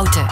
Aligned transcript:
Houten. 0.00 0.26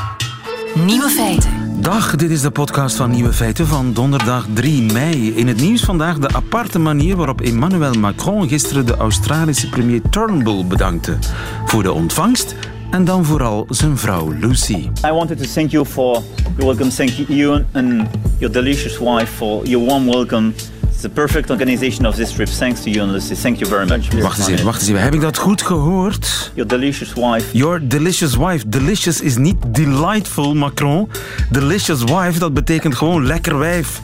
Nieuwe 0.84 1.08
feiten. 1.08 1.50
Dag, 1.80 2.16
dit 2.16 2.30
is 2.30 2.40
de 2.40 2.50
podcast 2.50 2.96
van 2.96 3.10
Nieuwe 3.10 3.32
Feiten 3.32 3.66
van 3.66 3.92
donderdag 3.92 4.46
3 4.52 4.92
mei. 4.92 5.34
In 5.34 5.48
het 5.48 5.60
nieuws 5.60 5.82
vandaag 5.82 6.18
de 6.18 6.28
aparte 6.28 6.78
manier 6.78 7.16
waarop 7.16 7.40
Emmanuel 7.40 7.92
Macron 7.92 8.48
gisteren 8.48 8.86
de 8.86 8.96
Australische 8.96 9.68
premier 9.68 10.02
Turnbull 10.10 10.64
bedankte 10.64 11.18
voor 11.64 11.82
de 11.82 11.92
ontvangst 11.92 12.54
en 12.90 13.04
dan 13.04 13.24
vooral 13.24 13.66
zijn 13.68 13.98
vrouw 13.98 14.32
Lucy. 14.40 14.90
I 15.04 15.12
wanted 15.12 15.38
to 15.38 15.48
thank 15.54 15.70
you 15.70 15.84
for 15.84 16.22
your 16.56 16.76
welcome. 16.76 16.90
Thank 16.90 17.10
you 17.28 17.64
and 17.72 18.08
your 18.38 18.54
delicious 18.54 18.98
wife 18.98 19.32
for 19.32 19.66
your 19.66 19.86
warm 19.86 20.06
welcome. 20.06 20.52
It's 20.98 21.06
the 21.06 21.14
perfect 21.14 21.50
organization 21.50 22.06
of 22.06 22.16
this 22.16 22.32
trip. 22.32 22.48
Thanks 22.48 22.82
to 22.82 22.90
you 22.90 23.02
and 23.02 23.12
Lucy. 23.12 23.36
Thank 23.36 23.60
you 23.60 23.68
very 23.68 23.86
much. 23.86 24.08
Wacht 24.20 24.38
eens 24.38 24.48
even, 24.48 24.64
wacht 24.64 24.80
eens 24.80 24.88
even. 24.88 25.02
Heb 25.02 25.14
ik 25.14 25.20
dat 25.20 25.38
goed 25.38 25.62
gehoord? 25.62 26.50
Your 26.54 26.68
delicious 26.68 27.12
wife. 27.12 27.56
Your 27.56 27.88
delicious 27.88 28.34
wife. 28.36 28.68
Delicious 28.68 29.20
is 29.20 29.36
niet 29.36 29.56
delightful, 29.66 30.54
Macron. 30.54 31.08
Delicious 31.50 32.02
wife, 32.04 32.38
dat 32.38 32.54
betekent 32.54 32.94
gewoon 32.94 33.26
lekker 33.26 33.58
wijf. 33.58 34.00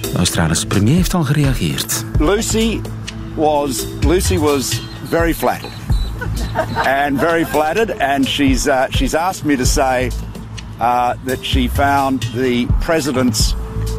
De 0.00 0.16
Australische 0.16 0.66
premier 0.66 0.94
heeft 0.94 1.14
al 1.14 1.22
gereageerd. 1.22 2.04
Lucy 2.18 2.80
was 3.34 3.86
Lucy 4.06 4.38
was 4.38 4.80
very 5.08 5.34
flattered. 5.34 5.72
and 6.86 7.18
very 7.18 7.44
flattered 7.44 8.00
and 8.00 8.26
she's 8.26 8.66
uh, 8.66 8.84
she's 8.90 9.14
asked 9.14 9.44
me 9.44 9.56
to 9.56 9.64
say 9.64 10.10
uh, 10.80 11.12
that 11.24 11.38
she 11.40 11.68
found 11.68 12.20
the 12.34 12.66
president's 12.84 13.54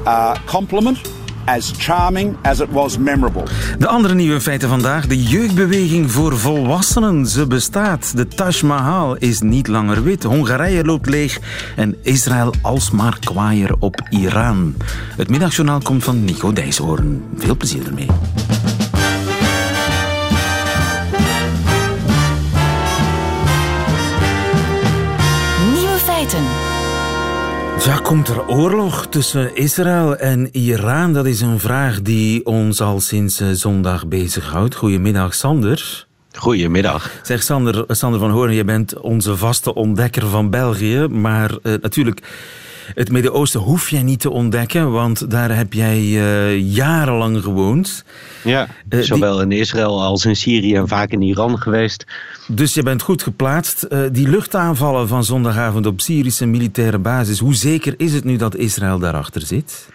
uh, 0.05 0.35
compliment 0.45 0.99
as 1.45 1.71
charming 1.77 2.35
as 2.41 2.59
it 2.59 2.70
was 2.70 2.97
memorable. 2.97 3.43
De 3.77 3.88
andere 3.88 4.13
nieuwe 4.13 4.41
feiten 4.41 4.70
vandaag. 4.70 5.07
De 5.07 5.23
jeugdbeweging 5.23 6.11
voor 6.11 6.38
volwassenen. 6.38 7.27
Ze 7.27 7.47
bestaat. 7.47 8.12
De 8.15 8.27
Taj 8.27 8.62
Mahal 8.63 9.15
is 9.15 9.41
niet 9.41 9.68
langer 9.68 10.03
wit. 10.03 10.23
Hongarije 10.23 10.84
loopt 10.84 11.09
leeg. 11.09 11.40
En 11.76 11.95
Israël 12.01 12.53
alsmaar 12.62 13.20
kwaaier 13.20 13.76
op 13.79 14.01
Iran. 14.09 14.76
Het 15.18 15.29
middagjournaal 15.29 15.79
komt 15.79 16.03
van 16.03 16.23
Nico 16.23 16.53
Dijshoorn. 16.53 17.23
Veel 17.37 17.57
plezier 17.57 17.85
ermee. 17.85 18.07
Ja, 27.79 27.98
komt 27.98 28.27
er 28.27 28.48
oorlog 28.48 29.07
tussen 29.07 29.55
Israël 29.55 30.16
en 30.16 30.49
Iran? 30.52 31.13
Dat 31.13 31.26
is 31.26 31.41
een 31.41 31.60
vraag 31.60 32.02
die 32.02 32.46
ons 32.46 32.82
al 32.82 32.99
sinds 32.99 33.40
eh, 33.40 33.48
zondag 33.52 34.07
bezighoudt. 34.07 34.76
Goedemiddag, 34.76 35.34
Sander. 35.34 36.07
Goedemiddag. 36.32 37.12
Zeg 37.24 37.43
Sander, 37.43 37.85
Sander 37.88 38.20
van 38.20 38.32
Hoorn, 38.32 38.54
je 38.54 38.63
bent 38.63 38.99
onze 38.99 39.38
vaste 39.38 39.74
ontdekker 39.74 40.27
van 40.27 40.49
België. 40.49 41.07
Maar 41.07 41.52
eh, 41.63 41.74
natuurlijk, 41.82 42.21
het 42.93 43.12
Midden-Oosten 43.12 43.59
hoef 43.59 43.89
jij 43.89 44.03
niet 44.03 44.20
te 44.20 44.29
ontdekken, 44.29 44.91
want 44.91 45.31
daar 45.31 45.55
heb 45.55 45.73
jij 45.73 45.98
eh, 45.98 46.73
jarenlang 46.76 47.43
gewoond. 47.43 48.03
Ja, 48.43 48.67
Eh, 48.90 48.99
zowel 48.99 49.41
in 49.41 49.51
Israël 49.51 50.03
als 50.03 50.25
in 50.25 50.35
Syrië 50.35 50.75
en 50.75 50.87
vaak 50.87 51.12
in 51.12 51.21
Iran 51.21 51.57
geweest. 51.57 52.05
Dus 52.48 52.73
je 52.73 52.84
bent 52.84 53.01
goed 53.01 53.23
geplaatst. 53.23 53.84
Eh, 53.84 53.99
die 54.12 54.29
luchtaanvallen 54.29 55.07
van 55.07 55.23
zondagavond 55.23 55.85
op 55.85 56.01
Syrische 56.01 56.45
militaire 56.45 56.99
basis, 56.99 57.40
hoe 57.40 57.55
zeker 57.55 57.93
is 57.98 58.13
het 58.13 58.23
nu 58.23 58.35
dat 58.35 58.55
Israël 58.55 58.99
daarachter 58.99 59.41
zit? 59.41 59.87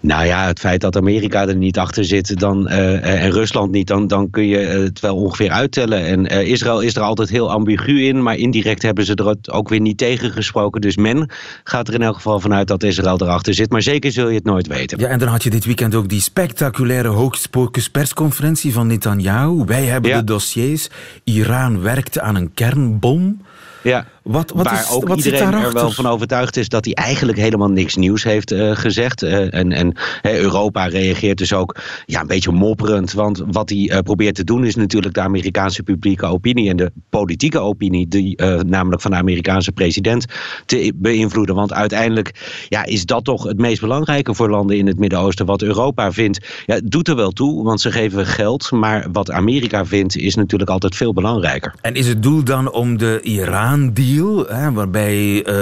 Nou 0.00 0.26
ja, 0.26 0.46
het 0.46 0.58
feit 0.58 0.80
dat 0.80 0.96
Amerika 0.96 1.48
er 1.48 1.56
niet 1.56 1.78
achter 1.78 2.04
zit 2.04 2.38
dan, 2.40 2.68
eh, 2.68 3.24
en 3.24 3.30
Rusland 3.30 3.70
niet, 3.70 3.86
dan, 3.86 4.06
dan 4.06 4.30
kun 4.30 4.46
je 4.46 4.56
het 4.56 5.00
wel 5.00 5.16
ongeveer 5.16 5.50
uittellen. 5.50 6.04
En 6.06 6.26
eh, 6.26 6.48
Israël 6.48 6.80
is 6.80 6.96
er 6.96 7.02
altijd 7.02 7.28
heel 7.28 7.50
ambigu 7.50 8.04
in, 8.04 8.22
maar 8.22 8.36
indirect 8.36 8.82
hebben 8.82 9.04
ze 9.04 9.14
er 9.14 9.36
ook 9.54 9.68
weer 9.68 9.80
niet 9.80 9.98
tegen 9.98 10.30
gesproken. 10.30 10.80
Dus 10.80 10.96
men 10.96 11.30
gaat 11.64 11.88
er 11.88 11.94
in 11.94 12.02
elk 12.02 12.14
geval 12.14 12.40
vanuit 12.40 12.68
dat 12.68 12.82
Israël 12.82 13.20
erachter 13.20 13.54
zit. 13.54 13.70
Maar 13.70 13.82
zeker 13.82 14.12
zul 14.12 14.28
je 14.28 14.34
het 14.34 14.44
nooit 14.44 14.66
weten. 14.66 14.98
Ja, 14.98 15.08
en 15.08 15.18
dan 15.18 15.28
had 15.28 15.42
je 15.42 15.50
dit 15.50 15.64
weekend 15.64 15.94
ook 15.94 16.08
die 16.08 16.20
spectaculaire 16.20 17.08
hoogspokers 17.08 17.88
persconferentie 17.90 18.72
van 18.72 18.86
Netanyahu. 18.86 19.64
Wij 19.66 19.84
hebben 19.84 20.10
Ja. 20.10 20.18
de 20.18 20.24
dossiers. 20.24 20.88
Iran 21.24 21.80
werkt 21.82 22.18
aan 22.18 22.36
een 22.36 22.54
kernbom. 22.54 23.42
Ja. 23.82 24.06
Wat, 24.22 24.50
wat, 24.50 24.64
waar 24.64 24.80
is, 24.80 24.90
ook 24.90 25.08
wat 25.08 25.20
zit 25.20 25.32
iedereen 25.32 25.62
er 25.62 25.72
wel 25.72 25.90
van 25.90 26.06
overtuigd 26.06 26.56
is 26.56 26.68
dat 26.68 26.84
hij 26.84 26.94
eigenlijk 26.94 27.38
helemaal 27.38 27.70
niks 27.70 27.96
nieuws 27.96 28.22
heeft 28.22 28.50
eh, 28.50 28.76
gezegd. 28.76 29.22
Eh, 29.22 29.54
en 29.54 29.72
en 29.72 29.96
hè, 30.22 30.38
Europa 30.38 30.86
reageert 30.86 31.38
dus 31.38 31.52
ook 31.52 31.76
ja, 32.06 32.20
een 32.20 32.26
beetje 32.26 32.52
mopperend. 32.52 33.12
Want 33.12 33.42
wat 33.50 33.68
hij 33.68 33.90
eh, 33.90 33.98
probeert 33.98 34.34
te 34.34 34.44
doen 34.44 34.64
is 34.64 34.74
natuurlijk 34.74 35.14
de 35.14 35.20
Amerikaanse 35.20 35.82
publieke 35.82 36.26
opinie 36.26 36.68
en 36.68 36.76
de 36.76 36.92
politieke 37.08 37.58
opinie, 37.58 38.08
die, 38.08 38.36
eh, 38.36 38.60
namelijk 38.60 39.02
van 39.02 39.10
de 39.10 39.16
Amerikaanse 39.16 39.72
president, 39.72 40.24
te 40.66 40.92
beïnvloeden. 40.96 41.54
Want 41.54 41.72
uiteindelijk 41.72 42.64
ja, 42.68 42.84
is 42.84 43.04
dat 43.04 43.24
toch 43.24 43.42
het 43.42 43.58
meest 43.58 43.80
belangrijke 43.80 44.34
voor 44.34 44.50
landen 44.50 44.76
in 44.76 44.86
het 44.86 44.98
Midden-Oosten. 44.98 45.46
Wat 45.46 45.62
Europa 45.62 46.12
vindt, 46.12 46.64
ja, 46.66 46.80
doet 46.84 47.08
er 47.08 47.16
wel 47.16 47.30
toe, 47.30 47.64
want 47.64 47.80
ze 47.80 47.92
geven 47.92 48.26
geld. 48.26 48.70
Maar 48.70 49.06
wat 49.12 49.30
Amerika 49.30 49.86
vindt 49.86 50.16
is 50.16 50.34
natuurlijk 50.34 50.70
altijd 50.70 50.96
veel 50.96 51.12
belangrijker. 51.12 51.74
En 51.80 51.94
is 51.94 52.06
het 52.06 52.22
doel 52.22 52.44
dan 52.44 52.72
om 52.72 52.98
de 52.98 53.20
Iran-deal, 53.22 54.09
waarbij 54.72 55.38
eh, 55.38 55.54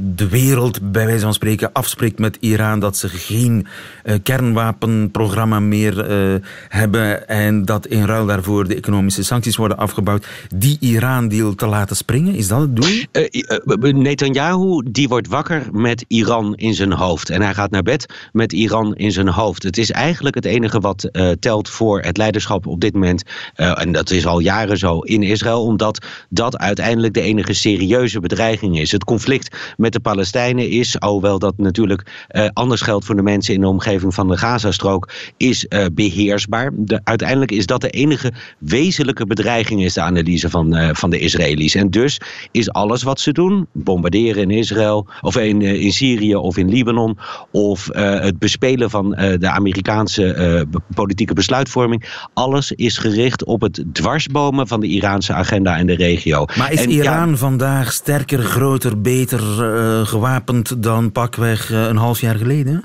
de, 0.00 0.28
wereld 0.30 0.92
bij 0.92 1.06
wijze 1.06 1.20
van 1.20 1.34
spreken 1.34 1.72
afspreekt 1.72 2.18
met 2.18 2.36
Iran 2.40 2.80
dat 2.80 2.96
ze 2.96 3.08
geen 3.08 3.66
eh, 4.04 4.14
kernwapenprogramma 4.22 5.60
meer 5.60 6.00
eh, 6.00 6.34
hebben 6.68 7.28
en 7.28 7.64
dat 7.64 7.86
in 7.86 8.04
ruil 8.04 8.26
daarvoor 8.26 8.68
de 8.68 8.74
economische 8.74 9.22
sancties 9.22 9.56
worden 9.56 9.76
afgebouwd, 9.76 10.26
die 10.54 10.76
Iran-deal 10.80 11.54
te 11.54 11.66
laten 11.66 11.96
springen? 11.96 12.34
Is 12.34 12.48
dat 12.48 12.60
het 12.60 12.76
doel? 12.76 13.92
Netanyahu 13.92 14.82
die 14.90 15.08
wordt 15.08 15.28
wakker 15.28 15.62
met 15.72 16.04
Iran 16.08 16.56
in 16.56 16.74
zijn 16.74 16.92
hoofd. 16.92 17.30
En 17.30 17.42
hij 17.42 17.54
gaat 17.54 17.70
naar 17.70 17.82
bed 17.82 18.06
met 18.32 18.52
Iran 18.52 18.94
in 18.94 19.12
zijn 19.12 19.28
hoofd. 19.28 19.62
Het 19.62 19.78
is 19.78 19.90
eigenlijk 19.90 20.34
het 20.34 20.44
enige 20.44 20.80
wat 20.80 21.10
telt 21.40 21.68
voor 21.68 22.00
het 22.00 22.16
leiderschap 22.16 22.66
op 22.66 22.80
dit 22.80 22.94
moment. 22.94 23.22
en 23.54 23.92
dat 23.92 24.10
is 24.10 24.26
al 24.26 24.38
jaren 24.38 24.78
zo 24.78 24.98
in 24.98 25.22
Israël. 25.22 25.64
Omdat 25.64 26.06
dat 26.28 26.58
uiteindelijk 26.58 27.14
de 27.14 27.20
enige 27.20 27.52
serieuze 27.68 28.20
bedreiging 28.20 28.78
is. 28.78 28.92
Het 28.92 29.04
conflict 29.04 29.74
met 29.76 29.92
de 29.92 30.00
Palestijnen 30.00 30.70
is, 30.70 31.00
alhoewel 31.00 31.38
dat 31.38 31.54
natuurlijk 31.56 32.26
eh, 32.28 32.48
anders 32.52 32.80
geldt 32.80 33.04
voor 33.04 33.16
de 33.16 33.22
mensen 33.22 33.54
in 33.54 33.60
de 33.60 33.68
omgeving 33.68 34.14
van 34.14 34.28
de 34.28 34.36
Gazastrook, 34.36 35.08
is 35.36 35.66
eh, 35.66 35.84
beheersbaar. 35.92 36.70
De, 36.74 37.00
uiteindelijk 37.04 37.50
is 37.50 37.66
dat 37.66 37.80
de 37.80 37.90
enige 37.90 38.32
wezenlijke 38.58 39.26
bedreiging, 39.26 39.84
is 39.84 39.94
de 39.94 40.00
analyse 40.00 40.50
van, 40.50 40.74
eh, 40.74 40.88
van 40.92 41.10
de 41.10 41.18
Israëli's. 41.18 41.74
En 41.74 41.90
dus 41.90 42.20
is 42.50 42.70
alles 42.70 43.02
wat 43.02 43.20
ze 43.20 43.32
doen, 43.32 43.66
bombarderen 43.72 44.42
in 44.42 44.50
Israël, 44.50 45.06
of 45.20 45.36
in, 45.36 45.62
in 45.62 45.92
Syrië 45.92 46.36
of 46.36 46.56
in 46.56 46.68
Libanon, 46.68 47.18
of 47.50 47.88
het 47.92 48.38
bespelen 48.38 48.90
van 48.90 49.10
de 49.10 49.48
Amerikaanse 49.48 50.66
politieke 50.94 51.34
besluitvorming, 51.34 52.28
alles 52.34 52.72
is 52.72 52.98
gericht 52.98 53.44
op 53.44 53.60
het 53.60 53.84
dwarsbomen 53.92 54.68
van 54.68 54.80
de 54.80 54.86
Iraanse 54.86 55.32
agenda 55.32 55.76
in 55.76 55.86
de 55.86 55.94
regio. 55.94 56.44
Maar 56.56 56.72
is 56.72 56.80
En 56.80 56.90
ja, 56.90 57.02
Iran 57.02 57.36
vandaag 57.58 57.92
sterker, 57.92 58.38
groter, 58.38 59.00
beter 59.00 59.40
eh, 59.40 60.06
gewapend 60.06 60.82
dan 60.82 61.12
pakweg 61.12 61.70
eh, 61.70 61.86
een 61.86 61.96
half 61.96 62.20
jaar 62.20 62.34
geleden? 62.34 62.84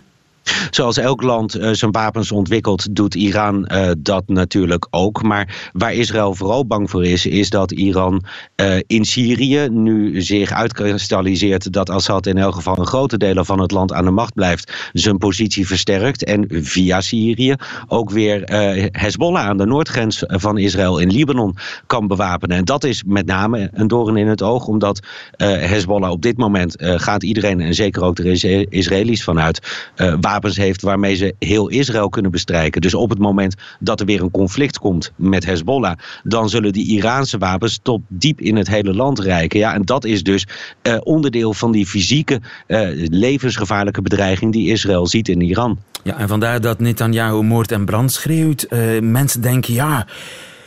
Zoals 0.69 0.97
elk 0.97 1.21
land 1.21 1.55
eh, 1.55 1.69
zijn 1.71 1.91
wapens 1.91 2.31
ontwikkelt, 2.31 2.95
doet 2.95 3.15
Iran 3.15 3.65
eh, 3.65 3.91
dat 3.97 4.23
natuurlijk 4.27 4.87
ook. 4.89 5.21
Maar 5.21 5.69
waar 5.73 5.93
Israël 5.93 6.35
vooral 6.35 6.65
bang 6.65 6.89
voor 6.89 7.05
is, 7.05 7.25
is 7.25 7.49
dat 7.49 7.71
Iran 7.71 8.23
eh, 8.55 8.75
in 8.87 9.05
Syrië 9.05 9.67
nu 9.69 10.21
zich 10.21 10.51
uitkristalliseert 10.51 11.73
dat 11.73 11.89
Assad 11.89 12.25
in 12.25 12.37
elk 12.37 12.53
geval 12.53 12.77
een 12.77 12.85
grote 12.85 13.17
delen 13.17 13.45
van 13.45 13.59
het 13.59 13.71
land 13.71 13.93
aan 13.93 14.05
de 14.05 14.11
macht 14.11 14.33
blijft, 14.33 14.89
zijn 14.93 15.17
positie 15.17 15.67
versterkt. 15.67 16.23
En 16.23 16.45
via 16.49 17.01
Syrië 17.01 17.55
ook 17.87 18.09
weer 18.09 18.43
Hezbollah 18.91 19.45
aan 19.45 19.57
de 19.57 19.65
noordgrens 19.65 20.23
van 20.27 20.57
Israël 20.57 21.00
in 21.00 21.12
Libanon 21.12 21.56
kan 21.85 22.07
bewapenen. 22.07 22.57
En 22.57 22.65
dat 22.65 22.83
is 22.83 23.03
met 23.03 23.25
name 23.25 23.69
een 23.73 23.88
doorn 23.88 24.18
in 24.18 24.27
het 24.27 24.41
oog, 24.41 24.68
omdat 24.68 25.00
Hezbollah 25.38 26.12
op 26.12 26.21
dit 26.21 26.38
moment 26.38 26.75
gaat 26.77 27.23
iedereen, 27.23 27.59
en 27.62 27.73
zeker 27.73 28.03
ook 28.03 28.15
de 28.15 28.31
Isra- 28.31 28.65
Israëli's 28.69 29.23
vanuit, 29.23 29.88
wapens 30.33 30.57
heeft 30.57 30.81
waarmee 30.81 31.15
ze 31.15 31.35
heel 31.39 31.69
Israël 31.69 32.09
kunnen 32.09 32.31
bestrijken. 32.31 32.81
Dus 32.81 32.94
op 32.94 33.09
het 33.09 33.19
moment 33.19 33.56
dat 33.80 34.00
er 34.00 34.06
weer 34.06 34.21
een 34.21 34.31
conflict 34.31 34.80
komt 34.80 35.12
met 35.15 35.45
Hezbollah, 35.45 35.97
dan 36.24 36.50
zullen 36.50 36.74
die 36.74 36.88
Iraanse 36.88 37.38
wapens 37.38 37.80
tot 37.83 38.01
diep 38.07 38.41
in 38.41 38.56
het 38.56 38.68
hele 38.68 38.94
land 38.94 39.19
reiken. 39.19 39.59
Ja, 39.59 39.74
en 39.74 39.81
dat 39.81 40.06
is 40.06 40.24
dus 40.24 40.47
eh, 40.81 40.97
onderdeel 41.03 41.53
van 41.53 41.71
die 41.71 41.85
fysieke, 41.85 42.41
eh, 42.68 42.89
levensgevaarlijke 43.09 44.01
bedreiging 44.01 44.51
die 44.51 44.69
Israël 44.69 45.07
ziet 45.07 45.27
in 45.27 45.41
Iran. 45.41 45.80
Ja, 46.03 46.18
en 46.18 46.27
vandaar 46.27 46.62
dat 46.62 46.80
Netanyahu 46.80 47.41
moord 47.41 47.71
en 47.71 47.85
brand 47.85 48.12
schreeuwt. 48.12 48.63
Eh, 48.63 48.80
mensen 49.01 49.41
denken, 49.41 49.74
ja, 49.74 50.07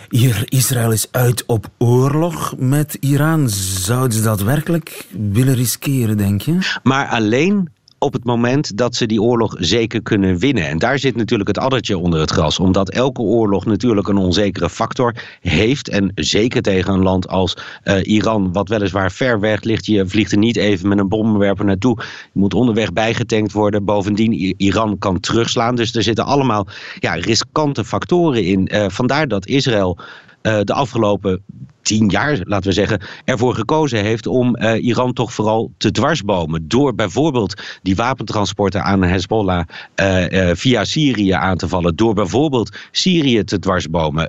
hier, 0.08 0.42
Israël 0.44 0.92
is 0.92 1.08
uit 1.10 1.44
op 1.46 1.66
oorlog 1.78 2.54
met 2.58 2.96
Iran. 3.00 3.48
Zouden 3.48 4.18
ze 4.18 4.22
dat 4.22 4.42
werkelijk 4.42 5.06
willen 5.32 5.54
riskeren, 5.54 6.16
denk 6.16 6.40
je? 6.42 6.78
Maar 6.82 7.06
alleen 7.06 7.68
op 7.98 8.12
het 8.12 8.24
moment 8.24 8.76
dat 8.76 8.94
ze 8.94 9.06
die 9.06 9.22
oorlog 9.22 9.54
zeker 9.58 10.02
kunnen 10.02 10.38
winnen. 10.38 10.68
En 10.68 10.78
daar 10.78 10.98
zit 10.98 11.16
natuurlijk 11.16 11.48
het 11.48 11.58
addertje 11.58 11.98
onder 11.98 12.20
het 12.20 12.30
gras. 12.30 12.58
Omdat 12.58 12.90
elke 12.90 13.20
oorlog 13.20 13.64
natuurlijk 13.64 14.08
een 14.08 14.16
onzekere 14.16 14.70
factor 14.70 15.14
heeft. 15.40 15.88
En 15.88 16.12
zeker 16.14 16.62
tegen 16.62 16.94
een 16.94 17.02
land 17.02 17.28
als 17.28 17.56
uh, 17.84 18.06
Iran, 18.06 18.52
wat 18.52 18.68
weliswaar 18.68 19.12
ver 19.12 19.40
weg 19.40 19.62
ligt. 19.62 19.86
Je 19.86 20.06
vliegt 20.06 20.32
er 20.32 20.38
niet 20.38 20.56
even 20.56 20.88
met 20.88 20.98
een 20.98 21.08
bommenwerper 21.08 21.64
naartoe. 21.64 21.96
Je 22.32 22.40
moet 22.40 22.54
onderweg 22.54 22.92
bijgetankt 22.92 23.52
worden. 23.52 23.84
Bovendien, 23.84 24.54
Iran 24.56 24.98
kan 24.98 25.20
terugslaan. 25.20 25.76
Dus 25.76 25.94
er 25.94 26.02
zitten 26.02 26.24
allemaal 26.24 26.66
ja, 26.98 27.14
riskante 27.14 27.84
factoren 27.84 28.44
in. 28.44 28.68
Uh, 28.72 28.84
vandaar 28.88 29.28
dat 29.28 29.46
Israël 29.46 29.98
uh, 30.42 30.58
de 30.62 30.72
afgelopen 30.72 31.42
tien 31.86 32.08
jaar, 32.08 32.38
laten 32.42 32.68
we 32.68 32.74
zeggen, 32.74 33.00
ervoor 33.24 33.54
gekozen 33.54 34.04
heeft 34.04 34.26
om 34.26 34.56
uh, 34.56 34.84
Iran 34.84 35.12
toch 35.12 35.32
vooral 35.32 35.72
te 35.78 35.90
dwarsbomen. 35.90 36.68
Door 36.68 36.94
bijvoorbeeld 36.94 37.62
die 37.82 37.96
wapentransporten 37.96 38.84
aan 38.84 39.02
Hezbollah 39.02 39.64
uh, 40.00 40.30
uh, 40.30 40.50
via 40.54 40.84
Syrië 40.84 41.30
aan 41.30 41.56
te 41.56 41.68
vallen. 41.68 41.96
Door 41.96 42.14
bijvoorbeeld 42.14 42.76
Syrië 42.90 43.44
te 43.44 43.58
dwarsbomen. 43.58 44.28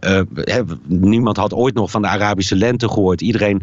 Niemand 0.87 1.37
had 1.37 1.53
ooit 1.53 1.73
nog 1.73 1.91
van 1.91 2.01
de 2.01 2.07
Arabische 2.07 2.55
lente 2.55 2.89
gehoord. 2.89 3.21
Iedereen 3.21 3.61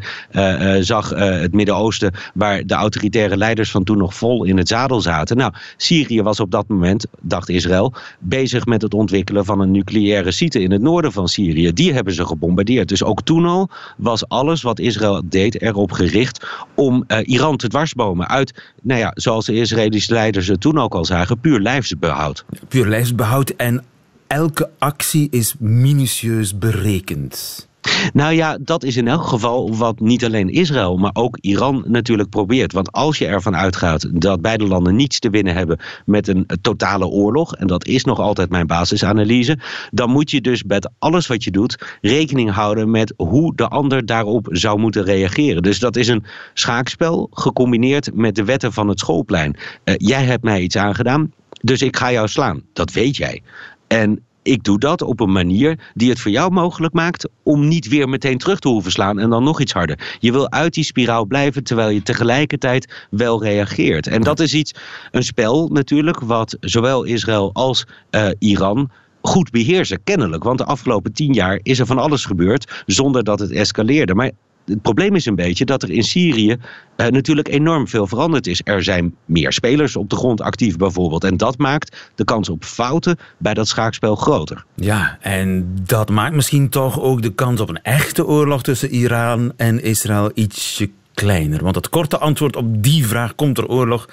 zag 0.81 1.11
het 1.15 1.53
Midden-Oosten 1.53 2.13
waar 2.35 2.67
de 2.67 2.75
autoritaire 2.75 3.37
leiders 3.37 3.71
van 3.71 3.85
toen 3.85 3.99
nog 3.99 4.15
vol 4.15 4.45
in 4.45 4.57
het 4.57 4.69
zadel 4.69 5.01
zaten. 5.01 5.37
Nou, 5.37 5.53
Syrië 5.77 6.23
was 6.23 6.41
op 6.41 6.51
dat 6.51 6.69
moment, 6.69 7.07
dacht 7.21 7.49
Israël, 7.49 7.93
bezig 8.19 8.67
met 8.67 8.83
het 8.83 8.95
ontwikkelen 8.95 9.45
van 9.45 9.61
een 9.61 9.71
nucleaire 9.71 10.31
site 10.31 10.61
in 10.61 10.71
het 10.71 10.83
noorden 10.83 11.13
van 11.13 11.29
Syrië. 11.29 11.73
Die 11.73 11.93
hebben 11.93 12.13
ze 12.13 12.27
gebombardeerd. 12.27 12.89
Dus 12.89 13.05
ook 13.05 13.23
toen 13.23 13.45
al 13.45 13.71
was 13.97 14.29
alles 14.29 14.63
wat 14.63 14.79
Israël 14.79 15.23
deed 15.25 15.63
erop 15.63 15.93
gericht 15.93 16.47
om 16.75 17.05
uh, 17.09 17.19
Iran 17.23 17.57
te 17.57 17.69
dwarsbomen. 17.69 18.29
Uit, 18.29 18.73
nou 18.83 19.01
ja, 19.01 19.11
zoals 19.15 19.47
de 19.47 19.55
Israëlische 19.55 20.13
leiders 20.13 20.47
het 20.47 20.61
toen 20.61 20.79
ook 20.79 20.95
al 20.95 21.05
zagen, 21.05 21.41
puur 21.41 21.61
lijfsbehoud. 21.61 22.45
Puur 22.69 22.87
lijfsbehoud 22.87 23.51
en 23.51 23.85
elke 24.27 24.71
actie 24.79 25.29
is 25.31 25.55
minutieus 25.59 26.59
berekend. 26.59 27.69
Nou 28.13 28.35
ja, 28.35 28.59
dat 28.61 28.83
is 28.83 28.97
in 28.97 29.09
elk 29.09 29.27
geval 29.27 29.77
wat 29.77 30.01
niet 30.01 30.25
alleen 30.25 30.49
Israël, 30.49 30.97
maar 30.97 31.11
ook 31.15 31.39
Iran 31.41 31.85
natuurlijk 31.87 32.29
probeert. 32.29 32.73
Want 32.73 32.93
als 32.93 33.19
je 33.19 33.27
ervan 33.27 33.57
uitgaat 33.57 34.21
dat 34.21 34.41
beide 34.41 34.67
landen 34.67 34.97
niets 34.97 35.19
te 35.19 35.31
winnen 35.31 35.55
hebben 35.55 35.79
met 36.07 36.29
een 36.29 36.47
totale 36.61 37.07
oorlog, 37.07 37.55
en 37.55 37.67
dat 37.67 37.87
is 37.87 38.05
nog 38.05 38.19
altijd 38.19 38.51
mijn 38.51 38.67
basisanalyse, 38.67 39.59
dan 39.91 40.11
moet 40.11 40.31
je 40.31 40.41
dus 40.41 40.63
met 40.63 40.91
alles 40.99 41.27
wat 41.27 41.45
je 41.45 41.51
doet 41.51 41.99
rekening 42.01 42.51
houden 42.51 42.91
met 42.91 43.15
hoe 43.17 43.57
de 43.57 43.69
ander 43.69 44.07
daarop 44.07 44.49
zou 44.51 44.79
moeten 44.79 45.05
reageren. 45.05 45.63
Dus 45.63 45.79
dat 45.79 45.97
is 45.97 46.09
een 46.09 46.25
schaakspel 46.55 47.29
gecombineerd 47.33 48.15
met 48.15 48.35
de 48.35 48.45
wetten 48.45 48.73
van 48.73 48.89
het 48.89 48.99
schoolplein. 48.99 49.57
Uh, 49.85 49.95
jij 49.99 50.25
hebt 50.25 50.45
mij 50.45 50.61
iets 50.61 50.77
aangedaan, 50.77 51.33
dus 51.61 51.83
ik 51.83 51.97
ga 51.97 52.13
jou 52.13 52.29
slaan. 52.29 52.63
Dat 52.73 52.93
weet 52.93 53.17
jij. 53.17 53.43
En 53.87 54.25
ik 54.45 54.65
doe 54.65 54.79
dat 54.79 55.03
op 55.03 55.21
een 55.21 55.33
manier 55.33 55.79
die 55.95 56.11
het 56.11 56.21
voor 56.21 56.31
jou 56.31 56.53
mogelijk 56.53 56.95
maakt 56.95 57.29
om 57.43 57.69
niet 57.69 57.89
weer 57.89 58.09
meteen 58.09 58.39
terug 58.39 58.59
te 58.59 58.69
hoeven 58.69 58.93
slaan 58.93 59.19
en 59.19 59.31
dan 59.31 59.45
nog 59.45 59.61
iets 59.61 59.73
harder. 59.73 60.17
Je 60.19 60.33
wil 60.33 60.51
uit 60.51 60.75
die 60.75 60.85
spiraal 60.85 61.25
blijven 61.25 61.65
terwijl 61.65 61.89
je 61.89 62.03
tegelijkertijd 62.03 63.07
wel 63.11 63.43
reageert. 63.43 64.07
En 64.07 64.23
dat 64.23 64.41
is 64.41 64.55
iets, 64.55 64.75
een 65.11 65.23
spel 65.23 65.69
natuurlijk, 65.69 66.21
wat 66.21 66.57
zowel 66.61 67.05
Israël 67.05 67.51
als 67.53 67.87
uh, 68.11 68.29
Iran 68.39 68.91
goed 69.23 69.51
beheersen, 69.51 70.05
kennelijk. 70.05 70.45
Want 70.45 70.59
de 70.59 70.65
afgelopen 70.65 71.13
tien 71.13 71.33
jaar 71.33 71.61
is 71.63 71.79
er 71.79 71.87
van 71.87 71.99
alles 71.99 72.25
gebeurd 72.25 72.83
zonder 72.87 73.25
dat 73.25 73.39
het 73.39 73.51
escaleerde. 73.51 74.15
Maar 74.15 74.31
het 74.67 74.83
probleem 74.83 75.15
is 75.15 75.27
een 75.27 75.35
beetje 75.35 75.65
dat 75.65 75.83
er 75.83 75.91
in 75.91 76.03
Syrië 76.03 76.57
uh, 76.97 77.07
natuurlijk 77.07 77.49
enorm 77.49 77.89
veel 77.89 78.07
veranderd 78.07 78.47
is. 78.47 78.61
Er 78.65 78.83
zijn 78.83 79.15
meer 79.25 79.53
spelers 79.53 79.97
op 79.97 80.11
de 80.11 80.17
grond 80.17 80.41
actief 80.41 80.77
bijvoorbeeld. 80.77 81.25
En 81.25 81.37
dat 81.37 81.59
maakt 81.59 82.11
de 82.15 82.25
kans 82.25 82.49
op 82.49 82.65
fouten 82.65 83.19
bij 83.39 83.55
dat 83.55 83.69
schaakspel 83.69 84.17
groter. 84.17 84.65
Ja, 84.75 85.19
en 85.21 85.75
dat 85.87 86.11
maakt 86.11 86.35
misschien 86.35 86.69
toch 86.69 87.01
ook 87.01 87.23
de 87.23 87.33
kans 87.33 87.61
op 87.61 87.69
een 87.69 87.83
echte 87.83 88.27
oorlog 88.27 88.63
tussen 88.63 88.91
Iran 88.91 89.53
en 89.57 89.83
Israël 89.83 90.31
ietsje 90.35 90.91
kleiner. 91.15 91.63
Want 91.63 91.75
het 91.75 91.89
korte 91.89 92.19
antwoord 92.19 92.57
op 92.57 92.83
die 92.83 93.07
vraag, 93.07 93.35
komt 93.35 93.59
er 93.59 93.69
oorlog 93.69 94.09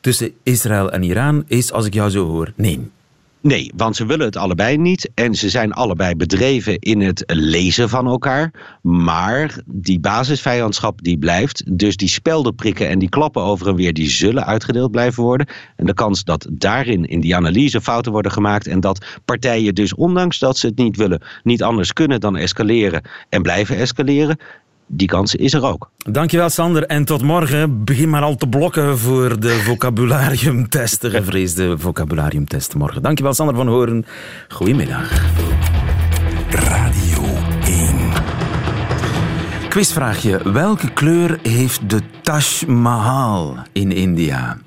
tussen 0.00 0.32
Israël 0.42 0.92
en 0.92 1.02
Iran, 1.02 1.44
is 1.46 1.72
als 1.72 1.86
ik 1.86 1.94
jou 1.94 2.10
zo 2.10 2.26
hoor, 2.26 2.52
nee. 2.56 2.90
Nee, 3.42 3.72
want 3.76 3.96
ze 3.96 4.06
willen 4.06 4.26
het 4.26 4.36
allebei 4.36 4.76
niet. 4.76 5.10
En 5.14 5.34
ze 5.34 5.48
zijn 5.48 5.72
allebei 5.72 6.14
bedreven 6.14 6.78
in 6.78 7.00
het 7.00 7.22
lezen 7.26 7.88
van 7.88 8.06
elkaar. 8.06 8.78
Maar 8.82 9.60
die 9.66 10.00
basisvijandschap 10.00 11.02
die 11.02 11.18
blijft. 11.18 11.78
Dus 11.78 11.96
die 11.96 12.08
speldenprikken 12.08 12.88
en 12.88 12.98
die 12.98 13.08
klappen 13.08 13.42
over 13.42 13.68
en 13.68 13.74
weer... 13.74 13.92
die 13.92 14.10
zullen 14.10 14.46
uitgedeeld 14.46 14.90
blijven 14.90 15.22
worden. 15.22 15.46
En 15.76 15.86
de 15.86 15.94
kans 15.94 16.24
dat 16.24 16.46
daarin 16.50 17.04
in 17.04 17.20
die 17.20 17.36
analyse 17.36 17.80
fouten 17.80 18.12
worden 18.12 18.32
gemaakt... 18.32 18.66
en 18.66 18.80
dat 18.80 19.20
partijen 19.24 19.74
dus 19.74 19.94
ondanks 19.94 20.38
dat 20.38 20.58
ze 20.58 20.66
het 20.66 20.78
niet 20.78 20.96
willen... 20.96 21.22
niet 21.42 21.62
anders 21.62 21.92
kunnen 21.92 22.20
dan 22.20 22.36
escaleren 22.36 23.02
en 23.28 23.42
blijven 23.42 23.76
escaleren 23.76 24.38
die 24.94 25.08
kans 25.08 25.34
is 25.34 25.54
er 25.54 25.64
ook. 25.64 25.90
Dankjewel 25.96 26.50
Sander 26.50 26.86
en 26.86 27.04
tot 27.04 27.22
morgen. 27.22 27.84
Begin 27.84 28.10
maar 28.10 28.22
al 28.22 28.36
te 28.36 28.46
blokken 28.46 28.98
voor 28.98 29.40
de 29.40 29.48
vocabulariumtest, 29.48 31.00
de 31.00 31.10
gevreesde 31.10 31.78
vocabulariumtest 31.78 32.74
morgen. 32.74 33.02
Dankjewel 33.02 33.34
Sander 33.34 33.54
van 33.54 33.68
Horen. 33.68 34.04
Goedemiddag. 34.48 35.30
Radio 36.50 37.22
1. 37.64 37.96
Quizvraagje. 39.68 40.52
Welke 40.52 40.92
kleur 40.92 41.38
heeft 41.42 41.90
de 41.90 42.00
Taj 42.22 42.66
Mahal 42.66 43.56
in 43.72 43.92
India? 43.92 44.58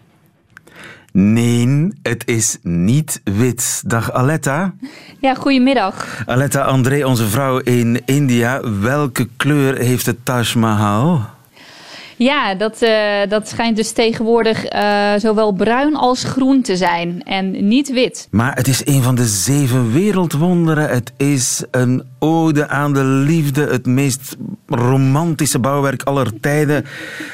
Nee, 1.18 1.88
het 2.02 2.24
is 2.26 2.58
niet 2.62 3.22
wit. 3.24 3.84
Dag 3.86 4.12
Aletta. 4.12 4.74
Ja, 5.20 5.34
goedemiddag. 5.36 6.24
Aletta 6.26 6.62
André, 6.62 7.06
onze 7.06 7.26
vrouw 7.26 7.58
in 7.58 8.02
India. 8.06 8.62
Welke 8.80 9.28
kleur 9.38 9.78
heeft 9.78 10.06
het 10.06 10.18
Taj 10.24 10.46
Mahal? 10.58 11.22
Ja, 12.16 12.56
dat, 12.56 12.82
uh, 12.82 12.90
dat 13.30 13.48
schijnt 13.48 13.76
dus 13.76 13.92
tegenwoordig 13.92 14.74
uh, 14.74 15.14
zowel 15.18 15.52
bruin 15.52 15.96
als 15.96 16.24
groen 16.24 16.62
te 16.62 16.78
zijn 16.78 17.24
en 17.24 17.68
niet 17.68 17.92
wit. 17.92 18.28
Maar 18.32 18.56
het 18.56 18.68
is 18.68 18.86
een 18.86 19.04
van 19.04 19.16
de 19.16 19.26
zeven 19.26 19.92
wereldwonderen. 19.92 20.90
Het 20.90 21.14
is 21.18 21.64
een 21.72 22.04
ode 22.20 22.68
aan 22.68 22.94
de 22.94 23.04
liefde, 23.04 23.62
het 23.62 23.86
meest 23.86 24.36
romantische 24.68 25.60
bouwwerk 25.60 26.04
aller 26.04 26.40
tijden. 26.40 26.86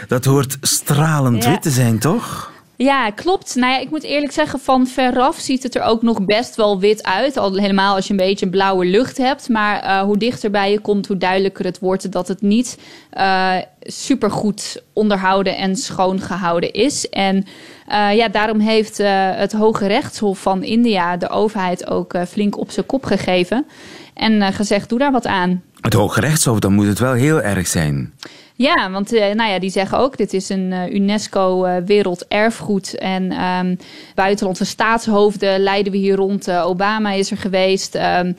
Dat 0.07 0.25
hoort 0.25 0.57
stralend 0.61 1.43
ja. 1.43 1.49
wit 1.49 1.61
te 1.61 1.69
zijn, 1.69 1.99
toch? 1.99 2.49
Ja, 2.81 3.11
klopt. 3.11 3.55
Nou 3.55 3.71
ja, 3.73 3.79
ik 3.79 3.89
moet 3.89 4.03
eerlijk 4.03 4.31
zeggen, 4.31 4.59
van 4.59 4.87
veraf 4.87 5.37
ziet 5.39 5.63
het 5.63 5.75
er 5.75 5.81
ook 5.81 6.01
nog 6.01 6.25
best 6.25 6.55
wel 6.55 6.79
wit 6.79 7.03
uit. 7.03 7.37
Al 7.37 7.55
helemaal 7.55 7.95
als 7.95 8.05
je 8.05 8.11
een 8.11 8.17
beetje 8.17 8.45
een 8.45 8.51
blauwe 8.51 8.85
lucht 8.85 9.17
hebt. 9.17 9.49
Maar 9.49 9.83
uh, 9.83 10.01
hoe 10.01 10.17
dichterbij 10.17 10.71
je 10.71 10.79
komt, 10.79 11.07
hoe 11.07 11.17
duidelijker 11.17 11.65
het 11.65 11.79
wordt 11.79 12.11
dat 12.11 12.27
het 12.27 12.41
niet 12.41 12.79
uh, 13.17 13.53
supergoed 13.81 14.83
onderhouden 14.93 15.57
en 15.57 15.75
schoon 15.75 16.21
gehouden 16.21 16.71
is. 16.73 17.09
En 17.09 17.45
uh, 17.89 18.15
ja, 18.15 18.27
daarom 18.27 18.59
heeft 18.59 18.97
het 18.97 19.51
Hoge 19.51 19.87
Rechtshof 19.87 20.39
van 20.39 20.63
India 20.63 21.17
de 21.17 21.29
overheid 21.29 21.89
ook 21.89 22.15
flink 22.27 22.57
op 22.57 22.71
zijn 22.71 22.85
kop 22.85 23.05
gegeven. 23.05 23.65
En 24.13 24.53
gezegd, 24.53 24.89
doe 24.89 24.99
daar 24.99 25.11
wat 25.11 25.27
aan. 25.27 25.63
Het 25.81 25.93
Hoge 25.93 26.19
Rechtshof, 26.19 26.59
dan 26.59 26.73
moet 26.73 26.87
het 26.87 26.99
wel 26.99 27.13
heel 27.13 27.41
erg 27.41 27.67
zijn. 27.67 28.13
Ja, 28.61 28.91
want 28.91 29.13
uh, 29.13 29.19
nou 29.33 29.51
ja, 29.51 29.59
die 29.59 29.69
zeggen 29.69 29.97
ook, 29.97 30.17
dit 30.17 30.33
is 30.33 30.49
een 30.49 30.71
uh, 30.71 30.93
UNESCO 30.93 31.65
uh, 31.65 31.75
werelderfgoed. 31.85 32.97
En 32.97 33.43
um, 33.43 33.77
buitenlandse 34.15 34.65
staatshoofden 34.65 35.59
leiden 35.59 35.91
we 35.91 35.97
hier 35.97 36.15
rond. 36.15 36.51
Obama 36.51 37.11
is 37.11 37.31
er 37.31 37.37
geweest. 37.37 37.95
Um, 37.95 38.35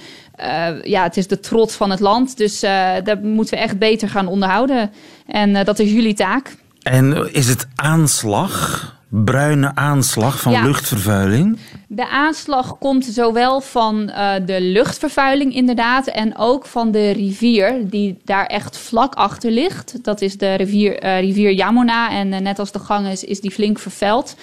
ja, 0.83 1.03
het 1.03 1.17
is 1.17 1.27
de 1.27 1.41
trots 1.41 1.75
van 1.75 1.91
het 1.91 2.01
land. 2.01 2.37
Dus 2.37 2.61
dat 3.05 3.23
moeten 3.23 3.55
we 3.55 3.61
echt 3.61 3.79
beter 3.79 4.09
gaan 4.09 4.27
onderhouden. 4.27 4.91
En 5.27 5.65
dat 5.65 5.79
is 5.79 5.93
jullie 5.93 6.15
taak. 6.15 6.57
En 6.83 7.33
is 7.33 7.49
het 7.49 7.67
aanslag? 7.75 8.91
bruine 9.13 9.75
aanslag 9.75 10.41
van 10.41 10.53
ja. 10.53 10.65
luchtvervuiling? 10.65 11.59
De 11.95 12.09
aanslag 12.09 12.79
komt 12.79 13.05
zowel 13.05 13.61
van 13.61 14.11
uh, 14.11 14.33
de 14.47 14.61
luchtvervuiling 14.61 15.55
inderdaad 15.55 16.07
en 16.07 16.37
ook 16.39 16.67
van 16.67 16.91
de 16.91 17.11
rivier 17.11 17.89
die 17.89 18.19
daar 18.25 18.47
echt 18.47 18.79
vlak 18.79 19.15
achter 19.15 19.51
ligt. 19.51 20.05
Dat 20.05 20.21
is 20.21 20.39
de 20.39 20.55
rivier, 20.55 21.05
uh, 21.05 21.21
rivier 21.21 21.53
Yamuna 21.53 22.11
en 22.11 22.33
uh, 22.33 22.39
net 22.39 22.59
als 22.59 22.73
de 22.73 22.79
gang 22.79 23.07
is, 23.07 23.25
is 23.25 23.41
die 23.41 23.51
flink 23.51 23.79
vervuild. 23.79 24.37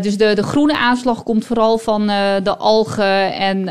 dus 0.00 0.16
de, 0.16 0.34
de 0.34 0.42
groene 0.42 0.76
aanslag 0.76 1.22
komt 1.22 1.44
vooral 1.44 1.78
van 1.78 2.06
de 2.42 2.56
algen 2.58 3.32
en 3.32 3.68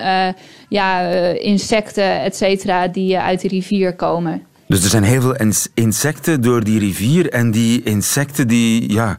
ja, 0.69 1.09
insecten, 1.31 2.21
et 2.21 2.35
cetera, 2.35 2.87
die 2.87 3.17
uit 3.17 3.41
de 3.41 3.47
rivier 3.47 3.95
komen. 3.95 4.45
Dus 4.67 4.83
er 4.83 4.89
zijn 4.89 5.03
heel 5.03 5.21
veel 5.21 5.35
insecten 5.73 6.41
door 6.41 6.63
die 6.63 6.79
rivier 6.79 7.29
en 7.29 7.51
die 7.51 7.83
insecten 7.83 8.47
die, 8.47 8.91
ja, 8.93 9.17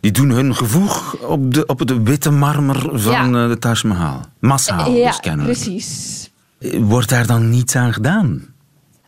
die 0.00 0.10
doen 0.10 0.30
hun 0.30 0.54
gevoeg 0.54 1.16
op 1.16 1.54
de, 1.54 1.66
op 1.66 1.86
de 1.86 2.02
witte 2.02 2.30
marmer 2.30 2.88
van 2.92 3.32
ja. 3.32 3.48
de 3.48 3.58
Taj 3.58 3.80
Mahal. 3.82 4.20
Massaal, 4.38 4.90
ja, 4.90 5.08
dus 5.08 5.20
kennelijk. 5.20 5.58
precies. 5.58 6.30
Wordt 6.78 7.08
daar 7.08 7.26
dan 7.26 7.50
niets 7.50 7.76
aan 7.76 7.92
gedaan? 7.92 8.54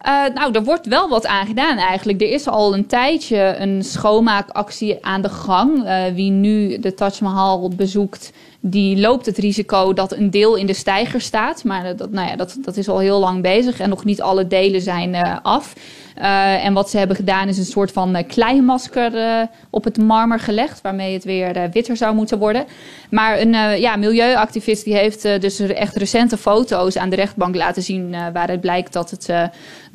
Uh, 0.06 0.34
nou, 0.34 0.52
er 0.52 0.64
wordt 0.64 0.86
wel 0.86 1.08
wat 1.08 1.26
aan 1.26 1.46
gedaan 1.46 1.76
eigenlijk. 1.76 2.20
Er 2.20 2.30
is 2.30 2.46
al 2.46 2.74
een 2.74 2.86
tijdje 2.86 3.56
een 3.58 3.84
schoonmaakactie 3.84 5.04
aan 5.04 5.22
de 5.22 5.28
gang. 5.28 5.84
Uh, 5.84 6.04
wie 6.14 6.30
nu 6.30 6.78
de 6.78 6.94
Taj 6.94 7.12
Mahal 7.20 7.68
bezoekt, 7.76 8.32
die 8.70 9.00
loopt 9.00 9.26
het 9.26 9.38
risico 9.38 9.92
dat 9.92 10.12
een 10.12 10.30
deel 10.30 10.54
in 10.54 10.66
de 10.66 10.73
steiger 10.73 11.20
staat. 11.20 11.64
Maar 11.64 11.96
dat, 11.96 12.11
nou 12.11 12.28
ja, 12.28 12.37
dat, 12.37 12.56
dat 12.61 12.76
is 12.76 12.88
al 12.88 12.99
heel 12.99 13.18
lang 13.18 13.42
bezig 13.42 13.80
en 13.80 13.88
nog 13.88 14.04
niet 14.04 14.23
alle 14.23 14.46
delen 14.46 14.80
zijn 14.80 15.14
uh, 15.14 15.37
af. 15.42 15.75
Uh, 16.18 16.64
en 16.64 16.73
wat 16.73 16.90
ze 16.90 16.99
hebben 16.99 17.16
gedaan 17.16 17.49
is 17.49 17.58
een 17.58 17.64
soort 17.64 17.92
van 17.92 18.16
uh, 18.16 18.23
kleimasker 18.26 19.14
uh, 19.14 19.42
op 19.70 19.85
het 19.85 19.99
marmer 19.99 20.40
gelegd, 20.40 20.80
waarmee 20.80 21.12
het 21.12 21.25
weer 21.25 21.70
witter 21.73 21.96
zou 21.96 22.14
moeten 22.14 22.38
worden. 22.38 22.64
Maar 23.11 23.40
een 23.40 23.80
ja, 23.80 23.96
milieuactivist 23.96 24.85
die 24.85 24.94
heeft 24.94 25.23
dus 25.23 25.61
echt 25.61 25.96
recente 25.96 26.37
foto's 26.37 26.96
aan 26.96 27.11
de 27.11 27.16
rechtbank 27.16 27.54
laten 27.54 27.82
zien, 27.82 28.11
waaruit 28.32 28.61
blijkt 28.61 28.92
dat 28.92 29.11
het 29.11 29.28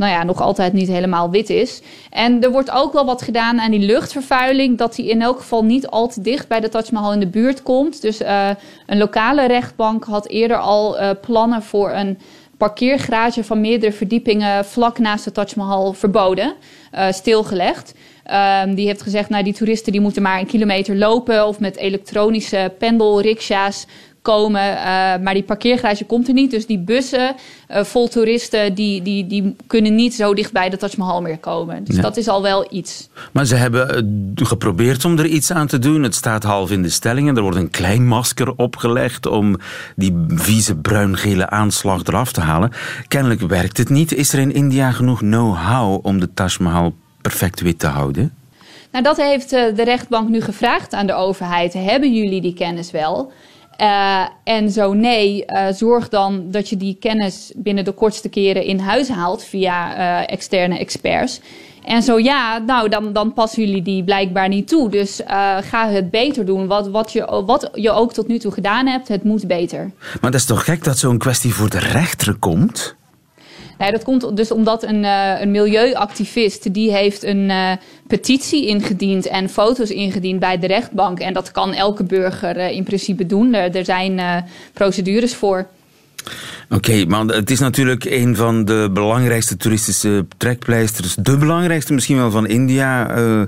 nou 0.02 0.14
ja, 0.14 0.24
nog 0.24 0.42
altijd 0.42 0.74
niet 0.74 0.88
helemaal 0.88 1.30
wit 1.30 1.50
is. 1.50 1.82
En 2.10 2.44
er 2.44 2.52
wordt 2.52 2.72
ook 2.72 2.94
wel 2.94 3.06
wat 3.06 3.22
gedaan 3.22 3.60
aan 3.60 3.72
die 3.72 3.86
luchtvervuiling, 3.86 4.78
dat 4.78 4.96
die 4.96 5.10
in 5.10 5.22
elk 5.22 5.40
geval 5.40 5.64
niet 5.64 5.88
al 5.88 6.08
te 6.08 6.22
dicht 6.22 6.48
bij 6.48 6.60
de 6.60 6.70
Taj 6.70 6.86
Mahal 6.92 7.14
in 7.14 7.20
de 7.20 7.28
buurt 7.28 7.64
komt. 7.64 8.02
Dus 8.02 8.20
een 8.86 8.98
lokale 8.98 9.48
rechtbank 9.48 10.04
had 10.04 10.28
eerder 10.28 10.58
al 10.58 10.98
plannen 11.22 11.62
voor 11.64 11.92
een 11.92 12.18
parkeergarage 12.58 13.44
van 13.44 13.62
meerdere 13.62 13.92
verdiepingen 13.92 14.66
vlak 14.66 15.00
naast 15.00 15.24
de 15.24 15.32
Taj 15.32 15.48
Mahal 15.56 15.94
verboden, 15.94 16.54
uh, 16.96 17.12
stilgelegd. 17.12 17.94
Um, 18.66 18.76
die 18.76 18.88
heeft 18.88 19.02
gezegd, 19.02 19.30
nou 19.30 19.44
die 19.44 19.54
toeristen 19.54 19.92
die 19.92 20.02
moeten 20.02 20.22
maar 20.22 20.40
een 20.40 20.46
kilometer 20.46 20.96
lopen 20.96 21.48
of 21.48 21.60
met 21.60 21.78
elektronische 21.78 22.74
pendelriksha's 22.78 23.86
komen. 24.22 24.62
Uh, 24.62 24.84
maar 25.24 25.34
die 25.34 25.44
parkeergarage 25.44 26.06
komt 26.06 26.28
er 26.28 26.34
niet. 26.34 26.52
Dus 26.52 26.66
die 26.66 26.80
bussen 26.80 27.36
uh, 27.72 27.84
vol 27.84 28.08
toeristen, 28.08 28.74
die, 28.74 29.02
die, 29.02 29.28
die 29.28 29.56
kunnen 29.68 29.96
niet 29.96 30.14
zo 30.14 30.34
dicht 30.34 30.52
bij 30.52 30.70
de 30.70 30.78
Taj 30.78 30.94
Mahal 30.98 31.22
meer 31.22 31.38
komen. 31.38 31.84
Dus 31.84 31.96
ja. 31.96 32.02
dat 32.02 32.18
is 32.18 32.28
al 32.28 32.42
wel 32.42 32.68
iets. 32.70 33.10
Maar 33.32 33.46
ze 33.46 33.56
hebben 33.56 34.06
uh, 34.40 34.48
geprobeerd 34.48 35.06
om 35.06 35.20
er 35.20 35.26
iets 35.26 35.52
aan 35.52 35.68
te 35.68 35.80
doen. 35.80 36.04
Het 36.04 36.16
staat 36.16 36.44
half 36.44 36.72
in 36.72 36.82
de 36.82 36.90
stellingen. 36.90 37.36
Er 37.36 37.42
wordt 37.42 37.58
een 37.58 37.70
klein 37.70 38.08
masker 38.08 38.54
opgelegd 38.56 39.26
om 39.26 39.56
die 39.96 40.26
vieze 40.28 40.76
bruin-gele 40.76 41.50
aanslag 41.50 42.04
eraf 42.04 42.32
te 42.32 42.42
halen. 42.42 42.72
Kennelijk 43.08 43.42
werkt 43.42 43.78
het 43.78 43.90
niet. 43.90 44.14
Is 44.14 44.34
er 44.34 44.40
in 44.40 44.54
India 44.54 44.92
genoeg 44.92 45.20
know-how 45.20 46.06
om 46.06 46.20
de 46.20 46.34
Taj 46.34 46.50
Mahal 46.60 46.94
perfect 47.22 47.62
wit 47.62 47.80
te 47.80 47.88
houden? 47.88 48.34
Nou, 48.92 49.04
dat 49.04 49.18
heeft 49.18 49.50
de 49.50 49.84
rechtbank 49.84 50.30
nu 50.30 50.42
gevraagd 50.42 50.94
aan 50.94 51.08
de 51.08 51.14
overheid. 51.14 51.74
Hebben 51.74 52.14
jullie 52.14 52.42
die 52.42 52.54
kennis 52.54 52.92
wel? 52.92 53.32
Uh, 53.82 54.26
en 54.44 54.72
zo 54.72 54.94
nee, 54.94 55.44
uh, 55.48 55.68
zorg 55.72 56.10
dan 56.10 56.52
dat 56.52 56.70
je 56.70 56.78
die 56.78 56.98
kennis 57.00 57.52
binnen 57.56 57.84
de 57.86 57.92
kortste 57.92 58.30
keren 58.30 58.64
in 58.64 58.80
huis 58.80 59.10
haalt 59.10 59.44
via 59.44 59.98
uh, 59.98 60.32
externe 60.32 60.78
experts. 60.78 61.42
En 61.86 62.04
zo 62.04 62.20
ja, 62.20 62.58
nou 62.58 62.90
dan, 62.90 63.14
dan 63.14 63.34
passen 63.34 63.66
jullie 63.66 63.82
die 63.82 64.04
blijkbaar 64.04 64.48
niet 64.48 64.68
toe. 64.68 64.90
Dus 64.90 65.22
ga 65.62 65.90
het 65.90 66.10
beter 66.10 66.46
doen. 66.46 66.68
Wat, 66.68 66.88
wat, 66.88 67.12
je, 67.12 67.44
wat 67.46 67.70
je 67.74 67.92
ook 67.92 68.14
tot 68.14 68.28
nu 68.28 68.40
toe 68.40 68.52
gedaan 68.52 68.88
hebt, 68.88 69.08
het 69.08 69.24
moet 69.24 69.48
beter. 69.48 69.92
Maar 70.22 70.32
dat 70.32 70.40
is 70.40 70.46
toch 70.46 70.64
gek 70.64 70.84
dat 70.84 70.98
zo'n 70.98 71.18
kwestie 71.18 71.54
voor 71.54 71.70
de 71.70 71.80
rechter 71.80 72.36
komt? 72.36 72.96
Nee, 73.82 73.92
dat 73.92 74.04
komt 74.04 74.38
dus 74.38 74.52
omdat 74.52 74.84
een, 74.84 75.04
uh, 75.04 75.42
een 75.42 75.52
milieuactivist 75.52 76.74
die 76.74 76.92
heeft 76.92 77.24
een 77.24 77.50
uh, 77.50 77.72
petitie 78.08 78.68
ingediend 78.68 79.28
en 79.28 79.50
foto's 79.50 79.90
ingediend 79.90 80.40
bij 80.40 80.60
de 80.60 80.68
rechtbank. 80.68 81.20
En 81.20 81.34
dat 81.34 81.52
kan 81.52 81.74
elke 81.74 82.04
burger 82.04 82.58
uh, 82.58 82.72
in 82.72 82.84
principe 82.84 83.26
doen. 83.26 83.54
Er, 83.54 83.76
er 83.76 83.86
zijn 83.86 84.46
procedures 84.74 85.36
voor. 85.36 85.68
Oké, 86.70 86.76
okay, 86.76 87.04
maar 87.04 87.26
het 87.26 87.50
is 87.50 87.60
natuurlijk 87.60 88.06
een 88.06 88.36
van 88.36 88.66
de 88.66 88.90
belangrijkste 88.94 89.58
toeristische 89.58 90.26
trekpleisters. 90.38 91.16
De 91.16 91.38
belangrijkste 91.38 91.94
misschien 91.94 92.18
wel 92.18 92.32
van 92.32 92.48
India. 92.48 93.18
Uh, 93.18 93.42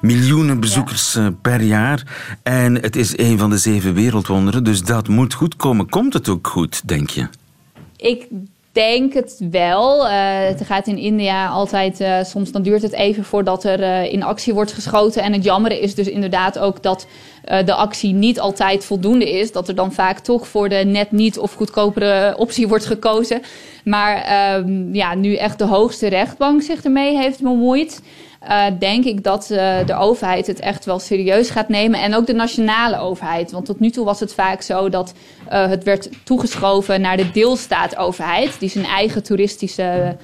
miljoenen 0.00 0.60
bezoekers 0.60 1.12
ja. 1.12 1.32
per 1.42 1.60
jaar. 1.60 2.02
En 2.42 2.74
het 2.74 2.96
is 2.96 3.18
een 3.18 3.38
van 3.38 3.50
de 3.50 3.58
zeven 3.58 3.94
wereldwonderen. 3.94 4.64
Dus 4.64 4.82
dat 4.82 5.08
moet 5.08 5.34
goed 5.34 5.56
komen. 5.56 5.88
Komt 5.88 6.12
het 6.12 6.28
ook 6.28 6.46
goed, 6.46 6.88
denk 6.88 7.10
je? 7.10 7.28
Ik 7.96 8.26
denk 8.72 9.12
het 9.12 9.40
wel. 9.50 10.06
Uh, 10.06 10.12
het 10.46 10.62
gaat 10.64 10.86
in 10.86 10.98
India 10.98 11.48
altijd, 11.48 12.00
uh, 12.00 12.22
soms 12.22 12.52
dan 12.52 12.62
duurt 12.62 12.82
het 12.82 12.92
even 12.92 13.24
voordat 13.24 13.64
er 13.64 13.80
uh, 13.80 14.12
in 14.12 14.22
actie 14.22 14.54
wordt 14.54 14.72
geschoten. 14.72 15.22
En 15.22 15.32
het 15.32 15.44
jammer 15.44 15.80
is 15.80 15.94
dus 15.94 16.08
inderdaad 16.08 16.58
ook 16.58 16.82
dat 16.82 17.06
de 17.64 17.74
actie 17.74 18.12
niet 18.12 18.40
altijd 18.40 18.84
voldoende 18.84 19.30
is. 19.30 19.52
Dat 19.52 19.68
er 19.68 19.74
dan 19.74 19.92
vaak 19.92 20.18
toch 20.18 20.48
voor 20.48 20.68
de 20.68 20.76
net 20.76 21.10
niet 21.12 21.38
of 21.38 21.52
goedkopere 21.52 22.34
optie 22.36 22.68
wordt 22.68 22.86
gekozen. 22.86 23.42
Maar 23.84 24.22
ehm, 24.22 24.94
ja, 24.94 25.14
nu 25.14 25.34
echt 25.34 25.58
de 25.58 25.64
hoogste 25.64 26.08
rechtbank 26.08 26.62
zich 26.62 26.84
ermee 26.84 27.16
heeft 27.16 27.42
bemoeid 27.42 28.00
uh, 28.48 28.66
denk 28.78 29.04
ik 29.04 29.24
dat 29.24 29.48
uh, 29.50 29.86
de 29.86 29.94
overheid 29.94 30.46
het 30.46 30.60
echt 30.60 30.84
wel 30.84 30.98
serieus 30.98 31.50
gaat 31.50 31.68
nemen. 31.68 32.00
En 32.00 32.14
ook 32.14 32.26
de 32.26 32.32
nationale 32.32 32.98
overheid. 32.98 33.50
Want 33.50 33.66
tot 33.66 33.80
nu 33.80 33.90
toe 33.90 34.04
was 34.04 34.20
het 34.20 34.34
vaak 34.34 34.62
zo 34.62 34.88
dat 34.88 35.14
uh, 35.52 35.68
het 35.68 35.84
werd 35.84 36.08
toegeschoven 36.24 37.00
naar 37.00 37.16
de 37.16 37.30
deelstaatoverheid, 37.30 38.60
die 38.60 38.68
zijn 38.68 38.84
eigen 38.84 39.22
toeristische 39.22 40.16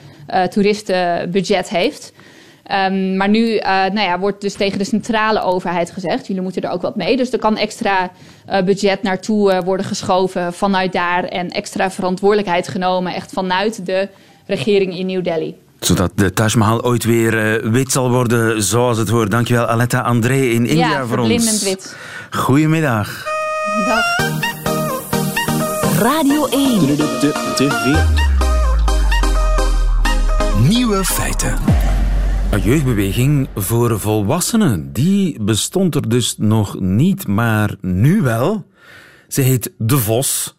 toeristenbudget 0.51 1.69
heeft. 1.69 2.13
Um, 2.73 3.17
maar 3.17 3.29
nu 3.29 3.57
nou 3.59 4.01
ja, 4.01 4.19
wordt 4.19 4.41
dus 4.41 4.55
tegen 4.55 4.79
de 4.79 4.85
centrale 4.85 5.43
overheid 5.43 5.91
gezegd: 5.91 6.27
jullie 6.27 6.43
moeten 6.43 6.63
er 6.63 6.71
ook 6.71 6.83
wat 6.83 6.97
mee. 6.97 7.17
Dus 7.17 7.33
er 7.33 7.39
kan 7.39 7.57
extra 7.57 8.11
budget 8.65 9.03
naartoe 9.03 9.63
worden 9.65 9.87
geschoven 9.87 10.53
vanuit 10.53 10.93
daar 10.93 11.25
en 11.25 11.49
extra 11.49 11.91
verantwoordelijkheid 11.91 12.69
genomen, 12.69 13.15
echt 13.15 13.33
vanuit 13.33 13.87
de 13.87 14.09
regering 14.47 14.99
in 14.99 15.07
New 15.07 15.25
Delhi 15.25 15.55
zodat 15.87 16.13
de 16.15 16.33
Taj 16.33 16.53
Mahal 16.57 16.85
ooit 16.85 17.05
weer 17.05 17.63
uh, 17.65 17.71
wit 17.71 17.93
zal 17.93 18.11
worden 18.11 18.63
zoals 18.63 18.99
het 18.99 19.09
hoort. 19.09 19.31
Dankjewel 19.31 19.67
Aletta 19.67 20.01
André 20.01 20.37
in 20.37 20.67
India 20.67 20.91
ja, 20.91 21.07
voor 21.07 21.19
ons. 21.19 21.63
wit. 21.63 21.97
Goedemiddag. 22.31 23.25
Dag. 23.87 24.05
Radio 25.99 26.47
1. 26.47 26.97
Nieuwe 30.69 31.05
feiten. 31.05 31.55
Een 32.51 32.61
jeugdbeweging 32.61 33.49
voor 33.55 34.01
volwassenen, 34.01 34.93
die 34.93 35.43
bestond 35.43 35.95
er 35.95 36.09
dus 36.09 36.35
nog 36.39 36.81
niet, 36.81 37.27
maar 37.27 37.77
nu 37.81 38.23
wel. 38.23 38.67
Ze 39.29 39.41
heet 39.41 39.73
De 39.79 39.99
Vos. 39.99 40.56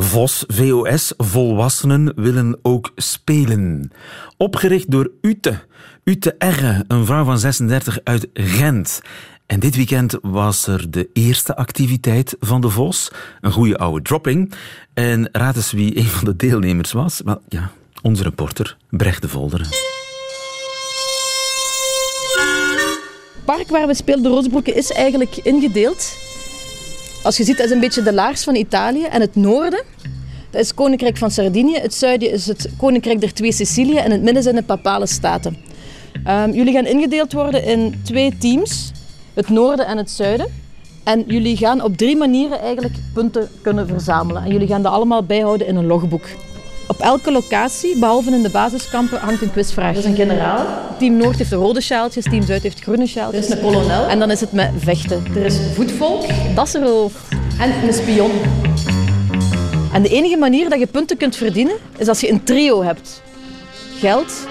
VOS, 0.00 0.44
VOS, 0.46 1.12
Volwassenen 1.16 2.12
willen 2.16 2.58
ook 2.62 2.92
spelen. 2.96 3.90
Opgericht 4.36 4.90
door 4.90 5.10
Ute. 5.20 5.58
Ute 6.04 6.34
Erre, 6.38 6.84
een 6.88 7.06
vrouw 7.06 7.24
van 7.24 7.38
36 7.38 7.98
uit 8.04 8.28
Gent. 8.32 9.00
En 9.46 9.60
dit 9.60 9.76
weekend 9.76 10.18
was 10.22 10.66
er 10.66 10.90
de 10.90 11.08
eerste 11.12 11.56
activiteit 11.56 12.36
van 12.40 12.60
de 12.60 12.68
VOS. 12.68 13.10
Een 13.40 13.52
goede 13.52 13.78
oude 13.78 14.02
dropping. 14.02 14.52
En 14.94 15.28
raad 15.32 15.56
eens 15.56 15.72
wie 15.72 15.98
een 15.98 16.04
van 16.04 16.24
de 16.24 16.36
deelnemers 16.36 16.92
was. 16.92 17.20
Wel, 17.24 17.40
ja, 17.48 17.70
onze 18.02 18.22
reporter 18.22 18.76
Brecht 18.90 19.22
de 19.22 19.28
Volderen. 19.28 19.66
Het 23.34 23.44
park 23.44 23.68
waar 23.68 23.86
we 23.86 23.94
spelen, 23.94 24.22
de 24.22 24.28
Roosbroeken, 24.28 24.74
is 24.74 24.90
eigenlijk 24.90 25.36
ingedeeld 25.36 26.27
als 27.28 27.36
je 27.36 27.44
ziet, 27.44 27.56
dat 27.56 27.66
is 27.66 27.72
een 27.72 27.80
beetje 27.80 28.02
de 28.02 28.12
laars 28.12 28.44
van 28.44 28.54
Italië. 28.54 29.04
En 29.04 29.20
het 29.20 29.34
noorden, 29.34 29.82
dat 30.50 30.60
is 30.60 30.66
het 30.66 30.76
Koninkrijk 30.76 31.16
van 31.16 31.30
Sardinië. 31.30 31.76
Het 31.76 31.94
zuiden 31.94 32.30
is 32.30 32.46
het 32.46 32.68
Koninkrijk 32.76 33.20
der 33.20 33.34
Twee 33.34 33.52
Sicilië. 33.52 33.96
En 33.96 34.10
het 34.10 34.22
midden 34.22 34.42
zijn 34.42 34.54
de 34.54 34.62
Papale 34.62 35.06
Staten. 35.06 35.56
Um, 36.28 36.52
jullie 36.52 36.72
gaan 36.72 36.86
ingedeeld 36.86 37.32
worden 37.32 37.64
in 37.64 38.00
twee 38.04 38.38
teams. 38.38 38.92
Het 39.34 39.48
noorden 39.48 39.86
en 39.86 39.96
het 39.96 40.10
zuiden. 40.10 40.46
En 41.04 41.24
jullie 41.26 41.56
gaan 41.56 41.82
op 41.82 41.96
drie 41.96 42.16
manieren 42.16 42.60
eigenlijk 42.60 42.94
punten 43.14 43.48
kunnen 43.62 43.86
verzamelen. 43.88 44.42
En 44.42 44.52
jullie 44.52 44.66
gaan 44.66 44.82
dat 44.82 44.92
allemaal 44.92 45.22
bijhouden 45.22 45.66
in 45.66 45.76
een 45.76 45.86
logboek. 45.86 46.24
Op 46.88 47.00
elke 47.00 47.32
locatie, 47.32 47.98
behalve 47.98 48.30
in 48.30 48.42
de 48.42 48.50
basiskampen, 48.50 49.18
hangt 49.18 49.42
een 49.42 49.52
quizvraag. 49.52 49.92
Er 49.92 49.98
is 49.98 50.04
een 50.04 50.14
generaal. 50.14 50.66
Team 50.98 51.16
Noord 51.16 51.38
heeft 51.38 51.50
de 51.50 51.56
rode 51.56 51.80
sjaaltjes, 51.80 52.24
Team 52.24 52.42
Zuid 52.42 52.62
heeft 52.62 52.80
groene 52.80 53.06
sjaaltjes. 53.06 53.46
Er 53.46 53.52
is 53.52 53.56
een 53.56 53.64
kolonel. 53.64 54.06
En 54.06 54.18
dan 54.18 54.30
is 54.30 54.40
het 54.40 54.52
met 54.52 54.70
vechten. 54.76 55.22
Er 55.34 55.44
is 55.44 55.58
voetvolk, 55.74 56.24
dasseroof 56.54 57.28
en 57.60 57.88
een 57.88 57.92
spion. 57.92 58.30
En 59.92 60.02
de 60.02 60.08
enige 60.08 60.36
manier 60.36 60.68
dat 60.68 60.78
je 60.78 60.86
punten 60.86 61.16
kunt 61.16 61.36
verdienen, 61.36 61.74
is 61.96 62.08
als 62.08 62.20
je 62.20 62.30
een 62.30 62.42
trio 62.42 62.82
hebt. 62.82 63.22
Geld, 63.98 64.46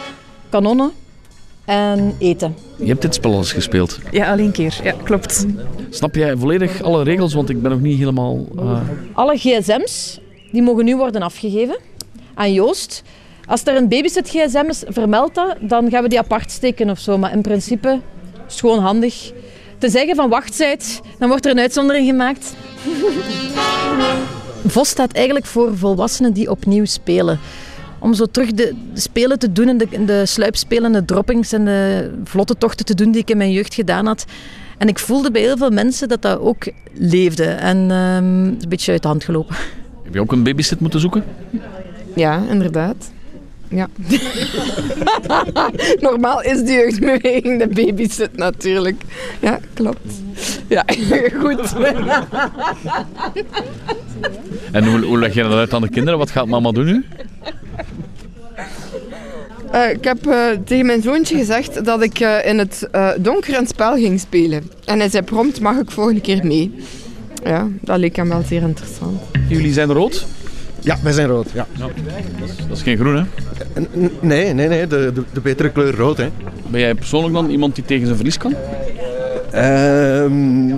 kanonnen 0.49 0.91
en 1.65 2.15
eten. 2.19 2.55
Je 2.75 2.87
hebt 2.87 3.01
dit 3.01 3.13
spel 3.13 3.31
al 3.31 3.37
eens 3.37 3.51
gespeeld? 3.51 3.99
Ja, 4.11 4.31
alleen 4.31 4.45
een 4.45 4.51
keer. 4.51 4.79
Ja, 4.83 4.93
klopt. 5.03 5.45
Snap 5.89 6.15
jij 6.15 6.37
volledig 6.37 6.81
alle 6.81 7.03
regels? 7.03 7.33
Want 7.33 7.49
ik 7.49 7.61
ben 7.61 7.71
nog 7.71 7.79
niet 7.79 7.97
helemaal... 7.97 8.45
Uh... 8.59 8.79
Alle 9.13 9.37
gsm's 9.37 10.19
die 10.51 10.61
mogen 10.61 10.85
nu 10.85 10.95
worden 10.95 11.21
afgegeven 11.21 11.77
aan 12.37 12.53
Joost. 12.53 13.03
Als 13.45 13.63
er 13.63 13.75
een 13.75 13.87
babysit 13.87 14.29
gsm 14.29 14.65
is, 14.67 14.83
vermeld 14.87 15.35
dat, 15.35 15.55
dan 15.59 15.89
gaan 15.89 16.03
we 16.03 16.09
die 16.09 16.19
apart 16.19 16.51
steken 16.51 16.89
of 16.89 16.99
zo. 16.99 17.17
Maar 17.17 17.31
in 17.31 17.41
principe 17.41 17.99
is 18.47 18.53
het 18.53 18.59
gewoon 18.59 18.79
handig. 18.79 19.31
Te 19.77 19.89
zeggen 19.89 20.15
van 20.15 20.29
wachttijd, 20.29 21.01
dan 21.19 21.29
wordt 21.29 21.45
er 21.45 21.51
een 21.51 21.59
uitzondering 21.59 22.07
gemaakt. 22.07 22.55
VOS 24.73 24.89
staat 24.89 25.11
eigenlijk 25.11 25.45
voor 25.45 25.77
volwassenen 25.77 26.33
die 26.33 26.49
opnieuw 26.51 26.85
spelen. 26.85 27.39
om 27.99 28.13
zo 28.13 28.25
terug 28.25 28.51
de, 28.51 28.75
spelen 28.93 29.39
te 29.39 29.51
doen 29.51 29.67
en 29.67 29.77
de, 29.77 30.05
de 30.05 30.25
sluipspelen, 30.25 30.91
de 30.91 31.05
droppings 31.05 31.51
en 31.51 31.65
de 31.65 32.11
vlotte 32.23 32.57
tochten 32.57 32.85
te 32.85 32.95
doen 32.95 33.11
die 33.11 33.21
ik 33.21 33.29
in 33.29 33.37
mijn 33.37 33.51
jeugd 33.51 33.73
gedaan 33.73 34.05
had. 34.05 34.25
En 34.77 34.87
ik 34.87 34.99
voelde 34.99 35.31
bij 35.31 35.41
heel 35.41 35.57
veel 35.57 35.69
mensen 35.69 36.07
dat 36.07 36.21
dat 36.21 36.39
ook 36.39 36.71
leefde. 36.93 37.43
En 37.43 37.91
ehm, 37.91 38.43
het 38.43 38.57
is 38.57 38.63
een 38.63 38.69
beetje 38.69 38.91
uit 38.91 39.01
de 39.01 39.07
hand 39.07 39.23
gelopen. 39.23 39.55
Heb 40.03 40.13
je 40.13 40.19
ook 40.19 40.31
een 40.31 40.43
babysit 40.43 40.79
moeten 40.79 40.99
zoeken? 40.99 41.23
Ja, 42.17 42.43
inderdaad. 42.49 43.11
Ja. 43.69 43.87
Normaal 46.07 46.41
is 46.41 46.63
de 46.63 46.71
jeugdbeweging 46.71 47.59
de 47.59 47.67
babysit 47.67 48.37
natuurlijk. 48.37 49.01
Ja, 49.41 49.59
klopt. 49.73 50.13
Ja, 50.67 50.85
goed. 51.41 51.73
En 54.71 54.85
hoe, 54.85 55.05
hoe 55.05 55.17
leg 55.19 55.33
je 55.33 55.41
dat 55.43 55.51
uit 55.51 55.73
aan 55.73 55.81
de 55.81 55.89
kinderen? 55.89 56.19
Wat 56.19 56.31
gaat 56.31 56.47
mama 56.47 56.71
doen 56.71 56.85
nu? 56.85 57.05
Eh, 59.71 59.89
ik 59.91 60.03
heb 60.03 60.27
eh, 60.27 60.37
tegen 60.65 60.85
mijn 60.85 61.01
zoontje 61.01 61.37
gezegd 61.37 61.85
dat 61.85 62.01
ik 62.01 62.19
eh, 62.19 62.45
in 62.45 62.57
het 62.57 62.87
eh, 62.91 63.09
donker 63.17 63.57
een 63.57 63.67
spel 63.67 63.93
ging 63.93 64.19
spelen. 64.19 64.71
En 64.85 64.99
hij 64.99 65.09
zei 65.09 65.23
prompt, 65.23 65.61
mag 65.61 65.77
ik 65.77 65.91
volgende 65.91 66.21
keer 66.21 66.45
mee? 66.45 66.75
Ja, 67.43 67.67
dat 67.81 67.97
leek 67.97 68.15
hem 68.15 68.29
wel 68.29 68.43
zeer 68.47 68.61
interessant. 68.61 69.21
Jullie 69.49 69.73
zijn 69.73 69.91
rood? 69.91 70.25
Ja, 70.87 70.97
wij 71.03 71.11
zijn 71.11 71.27
rood. 71.27 71.47
Ja. 71.53 71.67
Dat 72.67 72.77
is 72.77 72.81
geen 72.81 72.97
groen, 72.97 73.15
hè? 73.15 73.23
Nee, 74.19 74.53
nee, 74.53 74.67
nee, 74.67 74.87
de, 74.87 75.11
de, 75.13 75.23
de 75.33 75.41
betere 75.41 75.69
kleur 75.69 75.95
rood. 75.95 76.17
Hè. 76.17 76.29
Ben 76.67 76.79
jij 76.79 76.95
persoonlijk 76.95 77.33
dan 77.33 77.49
iemand 77.49 77.75
die 77.75 77.85
tegen 77.85 78.05
zijn 78.05 78.15
verlies 78.15 78.37
kan? 78.37 78.53
Ehm, 79.51 80.75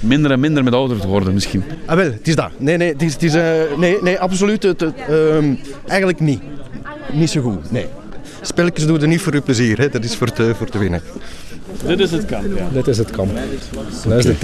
Minder 0.00 0.30
en 0.30 0.40
minder 0.40 0.64
met 0.64 0.74
ouder 0.74 1.00
te 1.00 1.06
worden 1.06 1.34
misschien. 1.34 1.62
ah, 1.86 1.96
wel, 1.96 2.04
het 2.04 2.28
is 2.28 2.36
dat. 2.36 2.50
Nee, 2.58 2.76
nee, 2.76 2.92
het 2.92 3.02
is, 3.02 3.12
het 3.12 3.22
is, 3.22 3.34
eh, 3.34 3.44
nee, 3.78 3.96
nee 4.02 4.18
absoluut. 4.18 4.62
Het, 4.62 4.80
het, 4.80 4.94
ehm, 5.08 5.54
eigenlijk 5.86 6.20
niet. 6.20 6.40
Niet 7.12 7.30
zo 7.30 7.40
goed, 7.40 7.70
nee. 7.70 7.86
Spelletjes 8.40 8.86
doen 8.86 9.00
er 9.00 9.08
niet 9.08 9.20
voor 9.20 9.34
je 9.34 9.40
plezier, 9.40 9.78
hè. 9.78 9.88
dat 9.88 10.04
is 10.04 10.16
voor 10.16 10.30
te, 10.30 10.54
voor 10.54 10.66
te 10.66 10.78
winnen. 10.78 11.00
Dit 11.86 12.00
is 12.00 12.10
het 12.10 12.24
kamp, 12.24 12.56
ja. 12.56 12.68
Dit 12.72 12.86
is 12.86 12.98
het 12.98 13.10
kamp. 13.10 13.30
Dat 14.06 14.18
is 14.18 14.24
de 14.24 14.34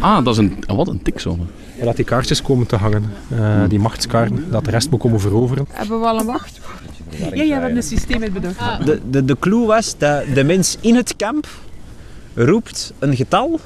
Ah, 0.00 0.24
dat 0.24 0.34
is 0.34 0.38
een... 0.38 0.64
Wat 0.66 0.88
een 0.88 1.02
tikzone. 1.02 1.42
waar 1.76 1.86
dat 1.86 1.96
die 1.96 2.04
kaartjes 2.04 2.42
komen 2.42 2.66
te 2.66 2.76
hangen. 2.76 3.12
Eh, 3.28 3.62
die 3.68 3.78
machtskaarten, 3.78 4.50
dat 4.50 4.64
de 4.64 4.70
rest 4.70 4.90
moet 4.90 5.00
komen 5.00 5.20
veroveren. 5.20 5.66
Hebben 5.70 6.00
we 6.00 6.06
al 6.06 6.20
een 6.20 6.26
wacht? 6.26 6.60
Ja, 7.10 7.26
ja, 7.26 7.44
we 7.44 7.52
hebben 7.52 7.76
een 7.76 7.82
systeem 7.82 8.22
uitbedacht. 8.22 8.86
De, 8.86 9.00
de, 9.10 9.24
de 9.24 9.36
clue 9.38 9.66
was 9.66 9.98
dat 9.98 10.22
de 10.34 10.44
mens 10.44 10.76
in 10.80 10.94
het 10.94 11.16
kamp 11.16 11.46
roept 12.34 12.92
een 12.98 13.16
getal. 13.16 13.60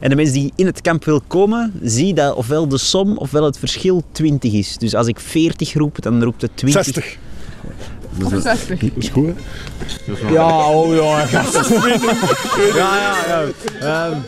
En 0.00 0.10
de 0.10 0.16
mens 0.16 0.32
die 0.32 0.52
in 0.54 0.66
het 0.66 0.80
kamp 0.80 1.04
wil 1.04 1.22
komen, 1.26 1.72
ziet 1.82 2.16
dat 2.16 2.34
ofwel 2.34 2.68
de 2.68 2.78
som 2.78 3.16
ofwel 3.18 3.44
het 3.44 3.58
verschil 3.58 4.02
20 4.12 4.52
is. 4.52 4.78
Dus 4.78 4.94
als 4.94 5.06
ik 5.06 5.20
40 5.20 5.72
roep, 5.72 6.02
dan 6.02 6.22
roept 6.22 6.42
het 6.42 6.50
20. 6.54 6.84
60. 6.84 7.16
Of 8.24 8.42
60. 8.42 8.80
Dat 8.80 8.90
is 8.94 9.08
goed, 9.08 9.26
hè? 9.26 9.32
Ja, 10.32 10.68
oh 10.70 10.94
ja. 10.94 11.28
ja, 11.30 11.44
ja, 12.74 13.06
ja. 13.26 13.44
Ehm, 13.80 14.18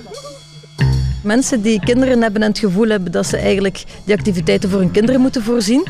Mensen 1.23 1.63
die 1.63 1.81
kinderen 1.81 2.23
hebben 2.23 2.43
en 2.43 2.49
het 2.49 2.59
gevoel 2.59 2.89
hebben 2.89 3.13
dat 3.13 3.27
ze 3.27 3.37
eigenlijk 3.37 3.85
die 4.05 4.15
activiteiten 4.15 4.71
voor 4.71 4.79
hun 4.79 4.91
kinderen 4.91 5.21
moeten 5.21 5.43
voorzien. 5.43 5.87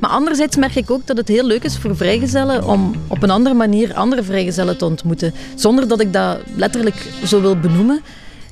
Maar 0.00 0.10
anderzijds 0.10 0.56
merk 0.56 0.74
ik 0.74 0.90
ook 0.90 1.06
dat 1.06 1.16
het 1.16 1.28
heel 1.28 1.46
leuk 1.46 1.64
is 1.64 1.78
voor 1.78 1.96
vrijgezellen 1.96 2.64
om 2.64 2.94
op 3.08 3.22
een 3.22 3.30
andere 3.30 3.54
manier 3.54 3.94
andere 3.94 4.22
vrijgezellen 4.22 4.78
te 4.78 4.84
ontmoeten. 4.84 5.34
Zonder 5.54 5.88
dat 5.88 6.00
ik 6.00 6.12
dat 6.12 6.38
letterlijk 6.56 7.08
zo 7.24 7.40
wil 7.40 7.58
benoemen, 7.58 8.00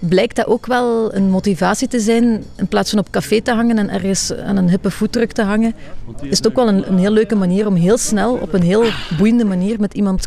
blijkt 0.00 0.36
dat 0.36 0.46
ook 0.46 0.66
wel 0.66 1.14
een 1.14 1.30
motivatie 1.30 1.88
te 1.88 2.00
zijn. 2.00 2.44
In 2.56 2.66
plaats 2.68 2.90
van 2.90 2.98
op 2.98 3.10
café 3.10 3.40
te 3.40 3.52
hangen 3.52 3.78
en 3.78 3.90
ergens 3.90 4.32
aan 4.34 4.56
een 4.56 4.68
hippe 4.70 4.90
foodtruck 4.90 5.32
te 5.32 5.42
hangen, 5.42 5.74
is 6.22 6.36
het 6.36 6.46
ook 6.46 6.54
wel 6.56 6.68
een, 6.68 6.88
een 6.88 6.98
heel 6.98 7.10
leuke 7.10 7.34
manier 7.34 7.66
om 7.66 7.74
heel 7.74 7.98
snel, 7.98 8.34
op 8.34 8.52
een 8.52 8.62
heel 8.62 8.84
boeiende 9.18 9.44
manier 9.44 9.80
met 9.80 9.94
iemand 9.94 10.26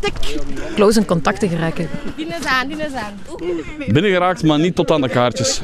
close 0.74 0.98
in 0.98 1.06
contact 1.06 1.40
te 1.40 1.48
geraken. 1.48 1.88
Die 2.16 2.26
is 2.26 2.44
aan, 2.46 2.68
die 2.68 2.76
is 2.76 2.92
aan. 2.94 3.12
Binnengeraakt, 3.92 4.42
maar 4.42 4.58
niet 4.58 4.74
tot 4.74 4.90
aan 4.90 5.00
de 5.00 5.08
kaartjes. 5.08 5.62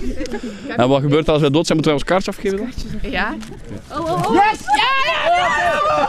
En 0.76 0.88
wat 0.88 1.00
gebeurt 1.00 1.26
er 1.26 1.32
als 1.32 1.40
wij 1.40 1.50
dood 1.50 1.66
zijn? 1.66 1.78
Moeten 1.78 1.96
wij 1.96 2.02
ons 2.02 2.04
kaartje 2.04 2.30
afgeven 2.30 2.58
dan? 2.58 3.10
Ja. 3.10 3.34
Oh, 3.92 3.98
oh, 4.00 4.10
oh. 4.28 4.34
Yes! 4.34 4.58
Ja, 4.76 5.12
ja, 5.36 6.08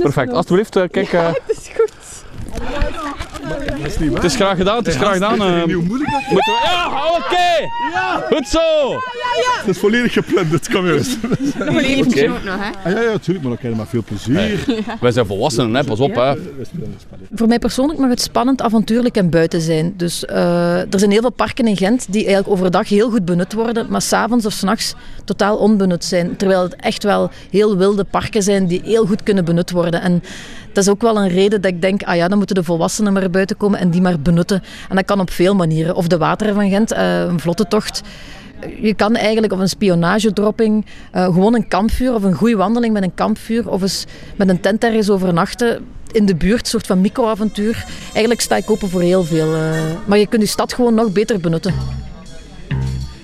Perfect. 0.00 0.32
Alsjeblieft, 0.32 0.76
eh, 0.76 0.82
kijk. 0.90 1.12
eh, 1.12 1.26
Het 1.26 1.56
is 1.58 1.68
goed. 1.76 1.92
Het 4.14 4.24
is 4.24 4.34
graag 4.34 4.56
gedaan, 4.56 4.76
het 4.76 4.86
is 4.86 4.96
graag 4.96 5.12
gedaan. 5.12 5.42
eh. 5.42 5.64
Moeten 5.66 5.98
we... 5.98 6.60
Ja, 6.64 6.86
oké! 7.16 7.68
Goed 8.36 8.48
zo! 8.48 8.60
Het 9.58 9.68
is 9.76 9.78
volledig 9.78 10.12
gepland, 10.12 10.50
dit 10.50 10.68
kan 10.68 10.86
juist. 10.86 11.18
Nog 11.58 11.82
een 11.82 12.30
ook 12.30 12.44
nog, 12.44 12.56
hè? 12.58 12.70
Ah, 12.84 12.92
ja, 12.92 13.00
ja, 13.02 13.10
natuurlijk, 13.10 13.46
maar 13.46 13.56
krijg 13.56 13.72
je 13.72 13.78
maar 13.78 13.88
veel 13.88 14.02
plezier. 14.04 14.64
Wij 15.00 15.10
zijn 15.10 15.26
volwassenen, 15.26 15.74
hè? 15.74 15.84
pas 15.84 16.00
op. 16.00 16.14
Hè. 16.14 16.34
Voor 17.34 17.48
mij 17.48 17.58
persoonlijk 17.58 17.98
mag 17.98 18.08
het 18.10 18.20
spannend, 18.20 18.62
avontuurlijk 18.62 19.16
en 19.16 19.30
buiten 19.30 19.60
zijn. 19.60 19.94
Dus 19.96 20.24
eh, 20.24 20.92
er 20.92 20.98
zijn 20.98 21.10
heel 21.10 21.20
veel 21.20 21.30
parken 21.30 21.66
in 21.66 21.76
Gent 21.76 22.06
die 22.08 22.24
eigenlijk 22.24 22.48
overdag 22.48 22.88
heel 22.88 23.10
goed 23.10 23.24
benut 23.24 23.52
worden, 23.52 23.86
maar 23.88 24.02
s'avonds 24.02 24.46
of 24.46 24.52
s'nachts 24.52 24.94
totaal 25.24 25.56
onbenut 25.56 26.04
zijn. 26.04 26.36
Terwijl 26.36 26.62
het 26.62 26.76
echt 26.76 27.02
wel 27.02 27.30
heel 27.50 27.76
wilde 27.76 28.04
parken 28.04 28.42
zijn 28.42 28.66
die 28.66 28.80
heel 28.84 29.06
goed 29.06 29.22
kunnen 29.22 29.44
benut 29.44 29.70
worden. 29.70 30.00
En 30.02 30.22
dat 30.78 30.86
is 30.86 30.92
ook 30.92 31.02
wel 31.02 31.22
een 31.22 31.28
reden 31.28 31.60
dat 31.60 31.70
ik 31.70 31.80
denk, 31.80 32.02
ah 32.02 32.16
ja, 32.16 32.28
dan 32.28 32.38
moeten 32.38 32.56
de 32.56 32.62
volwassenen 32.62 33.12
maar 33.12 33.30
buiten 33.30 33.56
komen 33.56 33.78
en 33.78 33.90
die 33.90 34.00
maar 34.00 34.20
benutten. 34.20 34.62
En 34.88 34.96
dat 34.96 35.04
kan 35.04 35.20
op 35.20 35.30
veel 35.30 35.54
manieren. 35.54 35.94
Of 35.94 36.06
de 36.06 36.18
wateren 36.18 36.54
van 36.54 36.68
Gent, 36.70 36.92
eh, 36.92 37.20
een 37.20 37.40
vlotte 37.40 37.68
tocht. 37.68 38.02
Je 38.80 38.94
kan 38.94 39.16
eigenlijk 39.16 39.52
of 39.52 39.58
een 39.58 39.68
spionagedropping, 39.68 40.86
eh, 41.12 41.24
gewoon 41.24 41.54
een 41.54 41.68
kampvuur 41.68 42.14
of 42.14 42.22
een 42.22 42.34
goede 42.34 42.56
wandeling 42.56 42.92
met 42.92 43.02
een 43.02 43.14
kampvuur 43.14 43.68
of 43.68 43.82
eens 43.82 44.04
met 44.36 44.48
een 44.48 44.60
tent 44.60 44.84
ergens 44.84 45.10
overnachten 45.10 45.84
in 46.12 46.26
de 46.26 46.34
buurt, 46.34 46.60
een 46.60 46.66
soort 46.66 46.86
van 46.86 47.00
microavontuur. 47.00 47.84
Eigenlijk 48.10 48.40
sta 48.40 48.56
ik 48.56 48.70
open 48.70 48.88
voor 48.88 49.02
heel 49.02 49.24
veel. 49.24 49.54
eh, 49.54 49.80
maar 50.04 50.18
je 50.18 50.26
kunt 50.26 50.42
je 50.42 50.48
stad 50.48 50.72
gewoon 50.72 50.94
nog 50.94 51.12
beter 51.12 51.40
benutten. 51.40 51.74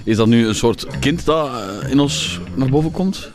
Is 0.04 0.16
dat 0.16 0.26
nu 0.26 0.46
een 0.46 0.54
soort 0.54 0.86
kind 1.00 1.24
dat 1.24 1.50
in 1.88 2.00
ons 2.00 2.40
naar 2.54 2.68
boven 2.68 2.90
komt? 2.90 3.30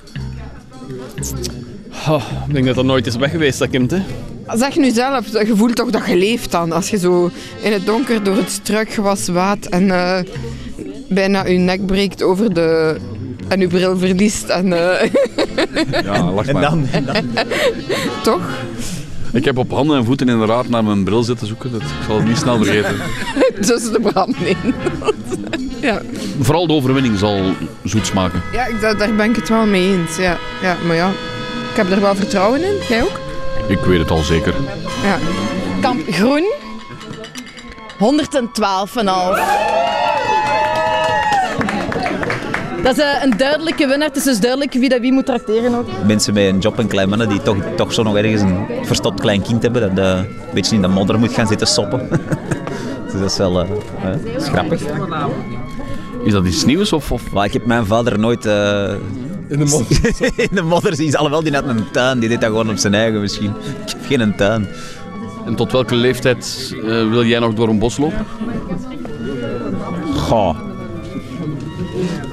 Oh, 2.08 2.24
ik 2.48 2.54
denk 2.54 2.66
dat 2.66 2.76
dat 2.76 2.86
nooit 2.86 3.08
is 3.08 3.16
weg 3.16 3.32
geweest, 3.32 3.60
dat 3.60 3.70
kind. 3.70 3.92
Hè? 3.92 4.00
Zeg 4.58 4.76
nu 4.78 4.92
zelf, 4.92 5.28
je 5.48 5.56
voelt 5.56 5.76
toch 5.76 5.90
dat 5.90 6.06
je 6.08 6.16
leeft 6.18 6.52
dan. 6.52 6.72
Als 6.72 6.90
je 6.90 6.98
zo 6.98 7.32
in 7.62 7.72
het 7.72 7.86
donker 7.86 8.24
door 8.24 8.36
het 8.36 8.50
struikgewas 8.52 9.28
waat 9.28 9.66
en 9.66 9.92
eh, 9.92 10.20
bijna 11.10 11.46
je 11.46 11.58
nek 11.58 11.86
breekt 11.86 12.24
over 12.24 12.54
de... 12.54 12.98
En 13.48 13.60
je 13.60 13.68
bril 13.68 13.98
verliest 13.98 14.50
en... 14.50 14.74
eh, 14.74 15.12
Ja, 16.04 16.32
lach 16.32 16.46
en 16.48 16.54
maar. 16.54 16.62
dan, 16.62 16.88
en 16.92 17.06
dan. 17.06 17.16
toch? 18.24 18.42
Ik 19.34 19.46
heb 19.46 19.58
op 19.58 19.72
handen 19.72 19.98
en 19.98 20.06
voeten 20.06 20.30
inderdaad 20.30 20.70
naar 20.70 20.84
mijn 20.84 21.04
bril 21.04 21.24
zitten 21.24 21.48
zoeken. 21.48 21.72
Dat, 21.72 21.82
ik 21.82 21.88
zal 22.08 22.16
het 22.18 22.28
niet 22.28 22.38
snel 22.38 22.58
vergeten. 22.64 22.96
Tussen 23.62 23.92
de 24.02 24.10
brand 24.12 24.36
in. 24.42 24.74
ja, 25.82 26.02
Vooral 26.40 26.68
de 26.68 26.74
overwinning 26.74 27.18
zal 27.18 27.42
zoet 27.84 28.06
smaken. 28.06 28.42
ja 28.54 28.66
ik, 28.66 28.82
daar 28.82 29.16
ben 29.16 29.30
ik 29.30 29.36
het 29.36 29.50
wel 29.50 29.66
mee 29.66 29.94
eens. 29.98 30.18
Ja, 30.18 30.38
ja, 30.62 30.78
maar 30.88 30.96
ja, 30.96 31.12
heb 31.86 31.92
er 31.92 32.02
wel 32.02 32.16
vertrouwen 32.16 32.64
in. 32.64 32.74
Jij 32.88 33.04
ook? 33.04 33.20
Ik 33.68 33.80
weet 33.80 34.00
het 34.00 34.12
al 34.12 34.24
zeker. 34.24 34.54
Ja. 35.04 35.18
Kamp 35.82 36.02
Groen, 36.10 36.54
112,5. 37.98 38.00
Dat 42.84 42.98
is 42.98 43.04
eh, 43.04 43.24
een 43.24 43.38
duidelijke 43.38 43.88
winnaar. 43.88 44.08
Het 44.08 44.18
is 44.18 44.24
dus 44.24 44.40
duidelijk 44.40 44.74
wie 44.74 44.90
dat 44.90 45.00
wie 45.00 45.12
moet 45.12 45.26
tracteren 45.26 45.76
ook. 45.76 45.88
Mensen 46.06 46.34
met 46.34 46.44
een 46.44 46.60
job 46.60 46.80
en 46.80 46.88
klein 46.88 47.10
mannen 47.10 47.30
die 47.30 47.42
toch, 47.42 47.58
toch 47.76 47.94
zo 47.94 48.04
nog 48.04 48.18
ergens 48.18 48.42
een 48.42 48.66
verstopt 48.84 49.20
klein 49.20 49.42
kind 49.42 49.62
hebben 49.62 49.96
dat 49.96 50.06
eh, 50.06 50.18
een 50.18 50.28
beetje 50.54 50.76
in 50.76 50.82
de 50.82 50.88
modder 50.88 51.20
moet 51.20 51.34
gaan 51.34 51.48
zitten 51.48 51.68
soppen. 51.68 52.10
dus 53.12 53.14
dat 53.14 53.32
is 53.32 53.38
wel 53.38 53.54
dat 53.54 53.68
is 54.38 54.48
grappig. 54.48 54.82
Is 56.24 56.34
dat 56.34 56.46
iets 56.46 56.66
nieuws? 56.66 56.94
Of, 56.94 57.12
of? 57.12 57.32
Maar 57.32 57.46
ik 57.46 57.54
heb 57.54 57.66
mijn 57.66 57.86
vader 57.86 58.20
nooit 58.20 58.46
eh, 58.46 58.94
In 59.50 59.60
de 59.60 59.66
modder. 59.66 60.12
in 60.50 60.50
de 60.52 60.62
modder 60.62 60.96
zien. 60.96 61.16
Alhoewel, 61.16 61.44
die 61.44 61.54
had 61.54 61.68
een 61.68 61.92
tuin. 61.92 62.20
Die 62.20 62.30
deed 62.30 62.42
dat 62.42 62.50
gewoon 62.50 62.70
op 62.70 62.78
zijn 62.78 62.94
eigen 62.94 63.22
misschien. 63.22 63.54
Ik 63.86 63.90
heb 63.90 64.06
geen 64.08 64.36
tuin. 64.36 64.68
En 65.46 65.56
tot 65.56 65.72
welke 65.72 65.96
leeftijd 65.96 66.76
eh, 66.76 67.10
wil 67.10 67.24
jij 67.24 67.40
nog 67.40 67.54
door 67.54 67.68
een 67.68 67.80
bos 67.80 67.98
lopen? 67.98 68.26
Goh. 70.16 70.58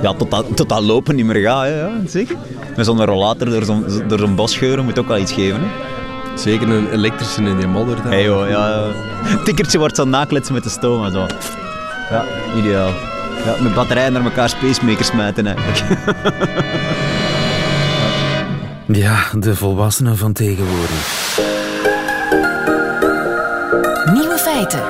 Ja, 0.02 0.14
tot 0.14 0.30
dat, 0.30 0.56
tot 0.56 0.68
dat 0.68 0.82
lopen 0.82 1.14
niet 1.14 1.26
meer 1.26 1.42
gaat, 1.42 1.68
ja, 1.68 1.90
zeker. 2.06 2.36
Met 2.76 2.86
zo'n 2.86 3.04
rollator 3.04 3.50
door 3.50 3.64
zo'n 3.64 3.84
door 4.08 4.18
zo'n 4.18 4.34
bos 4.34 4.52
scheuren 4.52 4.84
moet 4.84 4.98
ook 4.98 5.08
wel 5.08 5.18
iets 5.18 5.32
geven. 5.32 5.60
Hè. 5.60 5.66
Zeker 6.38 6.68
een 6.68 6.90
elektrische 6.90 7.42
in 7.42 7.56
die 7.56 7.66
modder. 7.66 8.02
Hey, 8.02 8.24
joh, 8.24 8.48
ja, 8.48 8.68
ja. 8.68 8.92
Tikkertje 9.44 9.78
wordt 9.78 9.96
zo 9.96 10.04
nakletsen 10.04 10.54
met 10.54 10.62
de 10.62 10.70
stoom 10.70 11.04
en 11.04 11.12
zo. 11.12 11.26
Ja, 12.10 12.24
ideaal. 12.56 12.90
Ja, 13.44 13.62
met 13.62 13.74
batterijen 13.74 14.12
naar 14.12 14.24
elkaar 14.24 14.48
spacemakers 14.48 15.06
smijten 15.06 15.46
eigenlijk. 15.46 15.84
Ja, 18.88 19.24
de 19.38 19.56
volwassenen 19.56 20.16
van 20.16 20.32
tegenwoordig. 20.32 21.38
Nieuwe 24.12 24.38
feiten. 24.38 24.80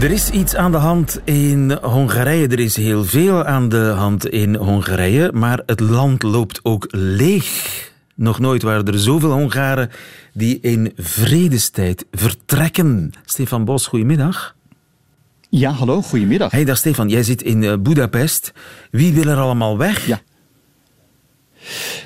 Er 0.00 0.10
is 0.10 0.30
iets 0.30 0.54
aan 0.54 0.70
de 0.70 0.76
hand 0.76 1.20
in 1.24 1.72
Hongarije. 1.82 2.48
Er 2.48 2.58
is 2.58 2.76
heel 2.76 3.04
veel 3.04 3.44
aan 3.44 3.68
de 3.68 3.84
hand 3.96 4.28
in 4.28 4.54
Hongarije, 4.54 5.30
maar 5.32 5.62
het 5.66 5.80
land 5.80 6.22
loopt 6.22 6.60
ook 6.62 6.86
leeg. 6.90 7.46
Nog 8.14 8.38
nooit 8.38 8.62
waren 8.62 8.86
er 8.86 8.98
zoveel 8.98 9.32
Hongaren 9.32 9.90
die 10.32 10.58
in 10.60 10.92
vredestijd 10.96 12.04
vertrekken. 12.10 13.12
Stefan 13.24 13.64
Bos, 13.64 13.86
goedemiddag. 13.86 14.54
Ja, 15.50 15.70
hallo, 15.70 16.02
goedemiddag. 16.02 16.50
Hey, 16.50 16.64
dag 16.64 16.76
Stefan, 16.76 17.08
jij 17.08 17.22
zit 17.22 17.42
in 17.42 17.62
uh, 17.62 17.74
Budapest. 17.78 18.52
Wie 18.90 19.12
wil 19.12 19.26
er 19.26 19.36
allemaal 19.36 19.78
weg? 19.78 20.06
Ja. 20.06 20.20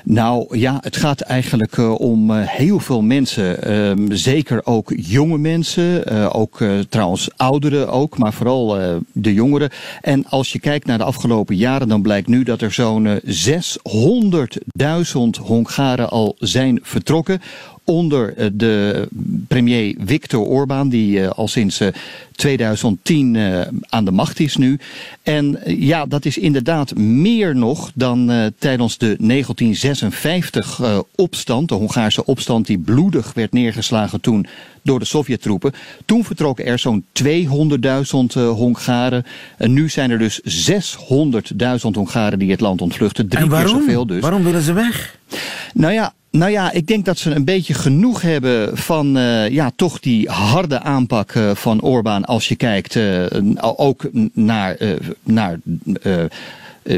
Nou 0.04 0.58
ja, 0.58 0.78
het 0.80 0.96
gaat 0.96 1.20
eigenlijk 1.20 1.76
uh, 1.76 2.00
om 2.00 2.30
uh, 2.30 2.46
heel 2.46 2.80
veel 2.80 3.02
mensen. 3.02 3.70
Uh, 3.70 4.16
zeker 4.16 4.66
ook 4.66 4.92
jonge 4.96 5.38
mensen. 5.38 6.32
ook 6.32 6.64
trouwens 6.88 7.28
ouderen 7.36 7.88
ook, 7.88 8.18
maar 8.18 8.32
vooral 8.32 8.78
de 9.12 9.34
jongeren. 9.34 9.70
En 10.00 10.26
als 10.28 10.52
je 10.52 10.60
kijkt 10.60 10.86
naar 10.86 10.98
de 10.98 11.04
afgelopen 11.04 11.56
jaren, 11.56 11.88
dan 11.88 12.02
blijkt 12.02 12.28
nu 12.28 12.42
dat 12.42 12.60
er 12.60 12.72
zo'n 12.72 13.20
600.000 13.24 13.24
Hongaren 15.40 16.10
al 16.10 16.36
zijn 16.38 16.78
vertrokken 16.82 17.40
onder 17.84 18.36
eh, 18.36 18.46
de 18.52 19.08
premier 19.48 19.94
Viktor 20.04 20.44
Orbán, 20.44 20.88
die 20.88 21.20
eh, 21.20 21.30
al 21.30 21.48
sinds 21.48 21.80
2010 22.36 23.36
eh, 23.36 23.60
aan 23.88 24.04
de 24.04 24.10
macht 24.10 24.40
is 24.40 24.56
nu. 24.56 24.78
En 25.22 25.58
ja, 25.64 26.06
dat 26.06 26.24
is 26.24 26.38
inderdaad 26.38 26.96
meer 26.96 27.56
nog 27.56 27.90
dan 27.94 28.50
tijdens 28.58 28.98
de 28.98 29.16
1956 29.18 30.80
opstand, 31.14 31.68
de 31.68 31.74
Hongaarse 31.74 32.24
opstand 32.24 32.66
die 32.66 32.78
bloedig 32.78 33.32
werd 33.34 33.52
neergeslagen 33.52 34.20
toen 34.20 34.46
door 34.82 34.98
de 34.98 35.04
Sovjettroepen. 35.04 35.72
Toen 36.04 36.24
vertrokken 36.24 36.66
er 36.66 36.78
zo'n 36.78 37.04
200.000 37.24 37.30
Hongaren. 38.32 39.24
En 39.56 39.72
nu 39.72 39.88
zijn 39.88 40.10
er 40.10 40.18
dus 40.18 40.40
600.000 40.70 41.90
Hongaren 41.92 42.38
die 42.38 42.50
het 42.50 42.60
land 42.60 42.80
ontvluchten. 42.82 43.28
Drie 43.28 43.42
en 43.42 43.48
waarom? 43.48 43.72
keer 43.72 43.80
zoveel 43.80 44.06
dus. 44.06 44.20
Waarom 44.20 44.42
willen 44.42 44.62
ze 44.62 44.72
weg? 44.72 45.18
Nou 45.74 45.92
ja, 45.92 46.12
nou 46.32 46.50
ja, 46.50 46.72
ik 46.72 46.86
denk 46.86 47.04
dat 47.04 47.18
ze 47.18 47.30
een 47.30 47.44
beetje 47.44 47.74
genoeg 47.74 48.22
hebben 48.22 48.78
van 48.78 49.16
uh, 49.16 49.48
ja, 49.48 49.70
toch 49.76 50.00
die 50.00 50.28
harde 50.28 50.80
aanpak 50.80 51.34
uh, 51.34 51.54
van 51.54 51.80
Orbán 51.80 52.24
als 52.24 52.48
je 52.48 52.56
kijkt 52.56 52.94
uh, 52.94 53.26
ook 53.60 54.10
naar, 54.32 54.76
naar 55.22 55.58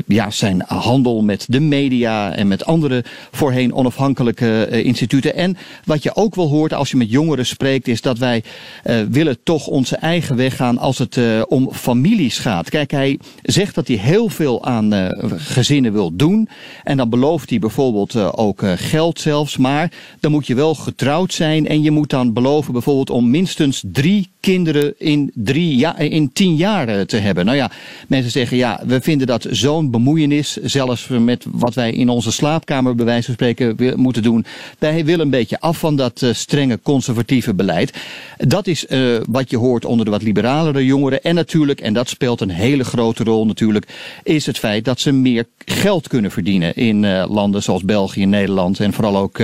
ja, 0.07 0.31
zijn 0.31 0.63
handel 0.67 1.23
met 1.23 1.47
de 1.49 1.61
media 1.61 2.33
en 2.35 2.49
met 2.49 2.65
andere 2.65 3.05
voorheen 3.31 3.75
onafhankelijke 3.75 4.69
uh, 4.71 4.85
instituten. 4.85 5.35
En 5.35 5.57
wat 5.85 6.03
je 6.03 6.17
ook 6.17 6.35
wel 6.35 6.49
hoort 6.49 6.75
als 6.75 6.91
je 6.91 6.97
met 6.97 7.11
jongeren 7.11 7.47
spreekt, 7.47 7.89
is 7.89 8.01
dat 8.01 8.19
wij 8.19 8.43
uh, 8.85 9.01
willen 9.11 9.39
toch 9.43 9.67
onze 9.67 9.97
eigen 9.97 10.37
weg 10.37 10.57
gaan 10.57 10.79
als 10.79 10.99
het 10.99 11.19
om 11.49 11.73
families 11.73 12.39
gaat. 12.39 12.71
Kijk, 12.71 12.91
hij 12.91 13.19
zegt 13.43 13.75
dat 13.75 13.89
hij 13.89 13.97
heel 13.97 14.29
veel 14.29 14.65
aan 14.65 14.93
gezinnen 15.37 15.93
wil 15.93 16.17
doen. 16.17 16.49
En 16.85 16.97
dan 16.97 17.09
belooft 17.09 17.51
hij 17.51 17.59
bijvoorbeeld 17.59 18.17
ook 18.17 18.63
geld 18.77 19.21
zelfs. 19.21 19.57
Maar 19.57 19.93
dan 20.21 20.31
moet 20.31 20.47
je 20.47 20.55
wel 20.55 20.75
getrouwd 20.75 21.33
zijn 21.33 21.69
en 21.69 21.83
je 21.83 21.91
moet 21.91 22.11
dan 22.11 22.33
beloven 22.33 22.73
bijvoorbeeld 22.73 23.11
om 23.11 23.31
minstens 23.31 23.83
drie 23.87 24.29
kinderen 24.41 24.95
in, 24.99 25.31
drie 25.35 25.77
ja, 25.77 25.99
in 25.99 26.33
tien 26.33 26.57
jaar 26.57 27.07
te 27.07 27.17
hebben. 27.17 27.45
Nou 27.45 27.57
ja, 27.57 27.71
mensen 28.09 28.31
zeggen 28.31 28.57
ja, 28.57 28.81
we 28.87 29.01
vinden 29.01 29.27
dat 29.27 29.47
zo'n 29.75 29.91
bemoeienis, 29.91 30.57
zelfs 30.63 31.09
met 31.09 31.47
wat 31.51 31.75
wij 31.75 31.93
in 31.93 32.09
onze 32.09 32.33
slaapkamer 32.33 32.95
bij 32.95 33.05
wijze 33.05 33.25
van 33.25 33.35
spreken 33.35 34.01
moeten 34.01 34.23
doen. 34.23 34.45
Wij 34.79 35.05
willen 35.05 35.25
een 35.25 35.31
beetje 35.31 35.61
af 35.61 35.79
van 35.79 35.97
dat 35.97 36.23
uh, 36.23 36.33
strenge 36.33 36.81
conservatieve 36.83 37.55
beleid. 37.55 37.93
Dat 38.39 38.67
is 38.67 38.87
uh, 38.89 39.17
wat 39.29 39.51
je 39.51 39.57
hoort 39.57 39.85
onder 39.85 40.05
de 40.05 40.11
wat 40.11 40.23
liberalere 40.23 40.85
jongeren. 40.85 41.23
En 41.23 41.35
natuurlijk, 41.35 41.81
en 41.81 41.93
dat 41.93 42.09
speelt 42.09 42.41
een 42.41 42.51
hele 42.51 42.85
grote 42.85 43.25
rol 43.25 43.47
natuurlijk, 43.47 43.87
is 44.23 44.47
het 44.47 44.59
feit 44.59 44.85
dat 44.85 45.01
ze 45.01 45.13
meer 45.13 45.47
geld 45.65 46.09
kunnen 46.09 46.31
verdienen 46.31 46.75
in 46.75 47.03
uh, 47.03 47.25
landen 47.29 47.63
zoals 47.63 47.85
België, 47.85 48.27
Nederland 48.27 48.81
en 48.81 48.93
vooral 48.93 49.17
ook 49.17 49.39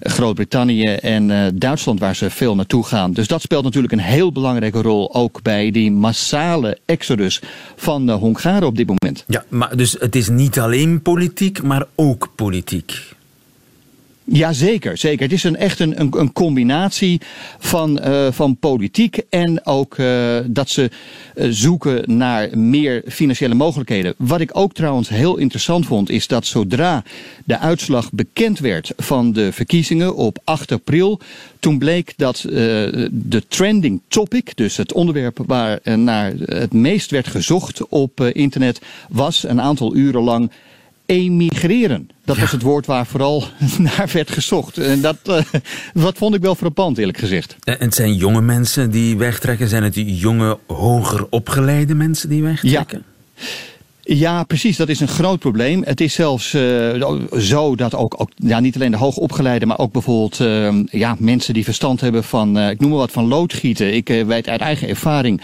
Groot-Brittannië 0.00 0.86
en 0.94 1.52
Duitsland 1.58 2.00
waar 2.00 2.16
ze 2.16 2.30
veel 2.30 2.54
naartoe 2.54 2.84
gaan. 2.84 3.12
Dus 3.12 3.26
dat 3.26 3.42
speelt 3.42 3.64
natuurlijk 3.64 3.92
een 3.92 3.98
heel 3.98 4.32
belangrijke 4.32 4.82
rol 4.82 5.14
ook 5.14 5.42
bij 5.42 5.70
die 5.70 5.90
massale 5.92 6.78
exodus 6.84 7.40
van 7.76 8.10
Hongaren 8.10 8.66
op 8.66 8.76
dit 8.76 8.86
moment. 8.86 9.24
Ja, 9.26 9.44
maar 9.60 9.76
dus 9.76 9.96
het 9.98 10.16
is 10.16 10.28
niet 10.28 10.60
alleen 10.60 11.02
politiek, 11.02 11.62
maar 11.62 11.86
ook 11.94 12.28
politiek. 12.34 13.14
Ja, 14.32 14.52
zeker, 14.52 14.98
zeker. 14.98 15.22
Het 15.22 15.32
is 15.32 15.44
een, 15.44 15.56
echt 15.56 15.80
een, 15.80 16.00
een, 16.00 16.32
combinatie 16.32 17.20
van, 17.58 18.00
uh, 18.04 18.26
van 18.30 18.56
politiek 18.56 19.20
en 19.30 19.66
ook 19.66 19.96
uh, 19.98 20.36
dat 20.46 20.68
ze 20.68 20.90
uh, 21.34 21.46
zoeken 21.50 22.16
naar 22.16 22.58
meer 22.58 23.02
financiële 23.08 23.54
mogelijkheden. 23.54 24.14
Wat 24.18 24.40
ik 24.40 24.56
ook 24.56 24.72
trouwens 24.72 25.08
heel 25.08 25.36
interessant 25.36 25.86
vond, 25.86 26.10
is 26.10 26.26
dat 26.26 26.46
zodra 26.46 27.02
de 27.44 27.58
uitslag 27.58 28.12
bekend 28.12 28.58
werd 28.58 28.92
van 28.96 29.32
de 29.32 29.52
verkiezingen 29.52 30.16
op 30.16 30.38
8 30.44 30.72
april, 30.72 31.20
toen 31.58 31.78
bleek 31.78 32.12
dat 32.16 32.40
de 33.10 33.42
trending 33.48 34.00
topic, 34.08 34.56
dus 34.56 34.76
het 34.76 34.92
onderwerp 34.92 35.38
waar 35.46 35.80
naar 35.98 36.32
het 36.44 36.72
meest 36.72 37.10
werd 37.10 37.26
gezocht 37.26 37.88
op 37.88 38.20
internet, 38.20 38.80
was 39.08 39.44
een 39.44 39.60
aantal 39.60 39.94
uren 39.94 40.22
lang 40.22 40.50
emigreren. 41.10 42.08
Dat 42.24 42.38
was 42.38 42.52
het 42.52 42.62
woord 42.62 42.86
waar 42.86 43.06
vooral 43.06 43.44
naar 43.78 44.10
werd 44.12 44.30
gezocht. 44.30 44.78
En 44.78 45.00
dat, 45.00 45.16
uh, 45.28 45.40
wat 45.94 46.16
vond 46.16 46.34
ik 46.34 46.40
wel 46.40 46.54
frappant, 46.54 46.98
eerlijk 46.98 47.18
gezegd. 47.18 47.56
En 47.64 47.76
het 47.78 47.94
zijn 47.94 48.14
jonge 48.14 48.40
mensen 48.40 48.90
die 48.90 49.16
wegtrekken? 49.16 49.68
Zijn 49.68 49.82
het 49.82 49.94
die 49.94 50.16
jonge, 50.16 50.58
hoger 50.66 51.26
opgeleide 51.30 51.94
mensen 51.94 52.28
die 52.28 52.42
wegtrekken? 52.42 53.02
Ja. 53.34 53.48
Ja, 54.02 54.44
precies. 54.44 54.76
Dat 54.76 54.88
is 54.88 55.00
een 55.00 55.08
groot 55.08 55.38
probleem. 55.38 55.82
Het 55.84 56.00
is 56.00 56.14
zelfs 56.14 56.54
uh, 56.54 57.04
zo 57.38 57.76
dat 57.76 57.94
ook, 57.94 58.14
ook 58.20 58.30
ja, 58.36 58.60
niet 58.60 58.74
alleen 58.74 58.90
de 58.90 58.96
hoogopgeleide, 58.96 59.66
maar 59.66 59.78
ook 59.78 59.92
bijvoorbeeld 59.92 60.40
uh, 60.40 60.84
ja, 60.90 61.16
mensen 61.18 61.54
die 61.54 61.64
verstand 61.64 62.00
hebben 62.00 62.24
van, 62.24 62.58
uh, 62.58 62.70
ik 62.70 62.80
noem 62.80 62.90
maar 62.90 62.98
wat, 62.98 63.12
van 63.12 63.28
loodgieten. 63.28 63.94
Ik 63.94 64.08
weet 64.08 64.48
uit 64.48 64.60
eigen 64.60 64.88
ervaring 64.88 65.40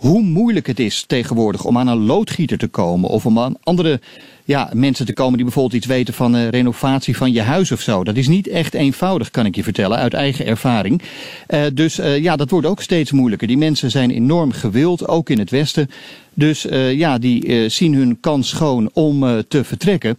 hoe 0.00 0.22
moeilijk 0.22 0.66
het 0.66 0.80
is 0.80 1.04
tegenwoordig 1.06 1.64
om 1.64 1.78
aan 1.78 1.88
een 1.88 2.04
loodgieter 2.04 2.58
te 2.58 2.68
komen 2.68 3.10
of 3.10 3.26
om 3.26 3.38
aan 3.38 3.54
andere 3.62 4.00
ja, 4.44 4.70
mensen 4.72 5.06
te 5.06 5.12
komen 5.12 5.34
die 5.34 5.44
bijvoorbeeld 5.44 5.74
iets 5.74 5.86
weten 5.86 6.14
van 6.14 6.36
uh, 6.36 6.48
renovatie 6.48 7.16
van 7.16 7.32
je 7.32 7.40
huis 7.40 7.72
of 7.72 7.80
zo. 7.80 8.04
Dat 8.04 8.16
is 8.16 8.28
niet 8.28 8.48
echt 8.48 8.74
eenvoudig, 8.74 9.30
kan 9.30 9.46
ik 9.46 9.56
je 9.56 9.62
vertellen, 9.62 9.98
uit 9.98 10.14
eigen 10.14 10.46
ervaring. 10.46 11.02
Uh, 11.48 11.62
dus 11.74 11.98
uh, 11.98 12.18
ja, 12.18 12.36
dat 12.36 12.50
wordt 12.50 12.66
ook 12.66 12.82
steeds 12.82 13.12
moeilijker. 13.12 13.48
Die 13.48 13.58
mensen 13.58 13.90
zijn 13.90 14.10
enorm 14.10 14.52
gewild, 14.52 15.08
ook 15.08 15.30
in 15.30 15.38
het 15.38 15.50
Westen. 15.50 15.90
Dus 16.34 16.66
ja, 16.92 17.18
die 17.18 17.68
zien 17.68 17.94
hun 17.94 18.20
kans 18.20 18.48
schoon 18.48 18.90
om 18.92 19.44
te 19.48 19.64
vertrekken. 19.64 20.16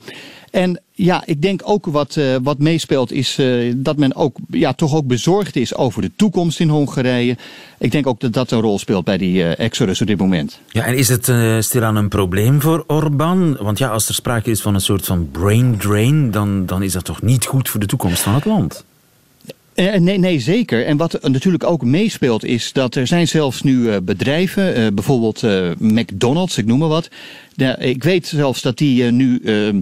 En 0.51 0.79
ja, 0.91 1.23
ik 1.25 1.41
denk 1.41 1.61
ook 1.63 1.85
wat, 1.85 2.15
uh, 2.15 2.35
wat 2.43 2.59
meespeelt 2.59 3.11
is 3.11 3.39
uh, 3.39 3.73
dat 3.77 3.97
men 3.97 4.15
ook, 4.15 4.37
ja, 4.49 4.73
toch 4.73 4.95
ook 4.95 5.07
bezorgd 5.07 5.55
is 5.55 5.75
over 5.75 6.01
de 6.01 6.11
toekomst 6.15 6.59
in 6.59 6.69
Hongarije. 6.69 7.37
Ik 7.77 7.91
denk 7.91 8.07
ook 8.07 8.19
dat 8.19 8.33
dat 8.33 8.51
een 8.51 8.61
rol 8.61 8.79
speelt 8.79 9.05
bij 9.05 9.17
die 9.17 9.37
uh, 9.37 9.59
exodus 9.59 10.01
op 10.01 10.07
dit 10.07 10.17
moment. 10.17 10.59
Ja, 10.69 10.85
en 10.85 10.97
is 10.97 11.09
het 11.09 11.31
stilaan 11.65 11.95
een 11.95 12.09
probleem 12.09 12.61
voor 12.61 12.83
Orbán? 12.87 13.57
Want 13.59 13.77
ja, 13.77 13.89
als 13.89 14.07
er 14.07 14.13
sprake 14.13 14.49
is 14.49 14.61
van 14.61 14.73
een 14.73 14.81
soort 14.81 15.05
van 15.05 15.29
brain 15.31 15.77
drain, 15.77 16.31
dan, 16.31 16.65
dan 16.65 16.83
is 16.83 16.93
dat 16.93 17.05
toch 17.05 17.21
niet 17.21 17.45
goed 17.45 17.69
voor 17.69 17.79
de 17.79 17.85
toekomst 17.85 18.21
van 18.21 18.33
het 18.33 18.45
land? 18.45 18.85
Nee, 19.75 20.17
nee, 20.17 20.39
zeker. 20.39 20.85
En 20.85 20.97
wat 20.97 21.19
natuurlijk 21.21 21.63
ook 21.63 21.83
meespeelt 21.83 22.43
is 22.43 22.73
dat 22.73 22.95
er 22.95 23.07
zijn 23.07 23.27
zelfs 23.27 23.61
nu 23.61 24.01
bedrijven, 24.01 24.95
bijvoorbeeld 24.95 25.43
McDonald's, 25.79 26.57
ik 26.57 26.65
noem 26.65 26.79
maar 26.79 26.87
wat. 26.87 27.09
Ik 27.79 28.03
weet 28.03 28.27
zelfs 28.27 28.61
dat 28.61 28.77
die 28.77 29.03
nu 29.03 29.41
ehm, 29.45 29.81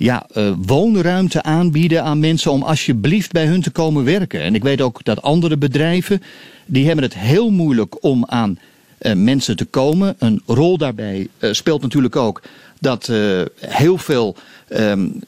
ja, 0.00 0.26
uh, 0.34 0.52
woonruimte 0.66 1.42
aanbieden 1.42 2.02
aan 2.02 2.20
mensen 2.20 2.50
om 2.50 2.62
alsjeblieft 2.62 3.32
bij 3.32 3.46
hun 3.46 3.62
te 3.62 3.70
komen 3.70 4.04
werken. 4.04 4.40
En 4.40 4.54
ik 4.54 4.62
weet 4.62 4.80
ook 4.80 5.04
dat 5.04 5.22
andere 5.22 5.56
bedrijven, 5.56 6.22
die 6.66 6.86
hebben 6.86 7.04
het 7.04 7.14
heel 7.14 7.50
moeilijk 7.50 8.04
om 8.04 8.24
aan 8.26 8.58
uh, 9.00 9.12
mensen 9.12 9.56
te 9.56 9.64
komen. 9.64 10.16
Een 10.18 10.42
rol 10.46 10.78
daarbij 10.78 11.28
uh, 11.38 11.52
speelt 11.52 11.82
natuurlijk 11.82 12.16
ook 12.16 12.42
dat 12.78 13.12
heel 13.60 13.98
veel 13.98 14.36
um, 14.68 15.20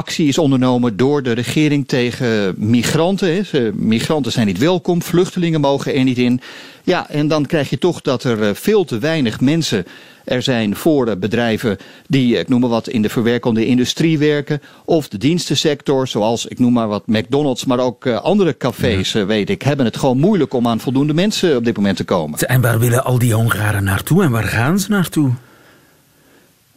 actie 0.00 0.28
is 0.28 0.38
ondernomen 0.38 0.96
door 0.96 1.22
de 1.22 1.32
regering 1.32 1.88
tegen 1.88 2.54
migranten. 2.56 3.46
Migranten 3.74 4.32
zijn 4.32 4.46
niet 4.46 4.58
welkom, 4.58 5.02
vluchtelingen 5.02 5.60
mogen 5.60 5.94
er 5.94 6.04
niet 6.04 6.18
in. 6.18 6.40
Ja, 6.84 7.10
en 7.10 7.28
dan 7.28 7.46
krijg 7.46 7.70
je 7.70 7.78
toch 7.78 8.00
dat 8.00 8.24
er 8.24 8.56
veel 8.56 8.84
te 8.84 8.98
weinig 8.98 9.40
mensen 9.40 9.84
er 10.24 10.42
zijn 10.42 10.76
voor 10.76 11.18
bedrijven 11.18 11.76
die, 12.06 12.38
ik 12.38 12.48
noem 12.48 12.60
maar 12.60 12.70
wat, 12.70 12.88
in 12.88 13.02
de 13.02 13.08
verwerkende 13.08 13.66
industrie 13.66 14.18
werken. 14.18 14.60
Of 14.84 15.08
de 15.08 15.18
dienstensector, 15.18 16.08
zoals, 16.08 16.46
ik 16.46 16.58
noem 16.58 16.72
maar 16.72 16.88
wat, 16.88 17.06
McDonald's, 17.06 17.64
maar 17.64 17.78
ook 17.78 18.06
andere 18.06 18.56
cafés, 18.56 19.12
weet 19.12 19.50
ik, 19.50 19.62
hebben 19.62 19.86
het 19.86 19.96
gewoon 19.96 20.18
moeilijk 20.18 20.54
om 20.54 20.66
aan 20.66 20.80
voldoende 20.80 21.14
mensen 21.14 21.56
op 21.56 21.64
dit 21.64 21.76
moment 21.76 21.96
te 21.96 22.04
komen. 22.04 22.38
En 22.38 22.60
waar 22.60 22.78
willen 22.78 23.04
al 23.04 23.18
die 23.18 23.34
Hongaren 23.34 23.84
naartoe 23.84 24.22
en 24.22 24.30
waar 24.30 24.44
gaan 24.44 24.78
ze 24.78 24.90
naartoe? 24.90 25.30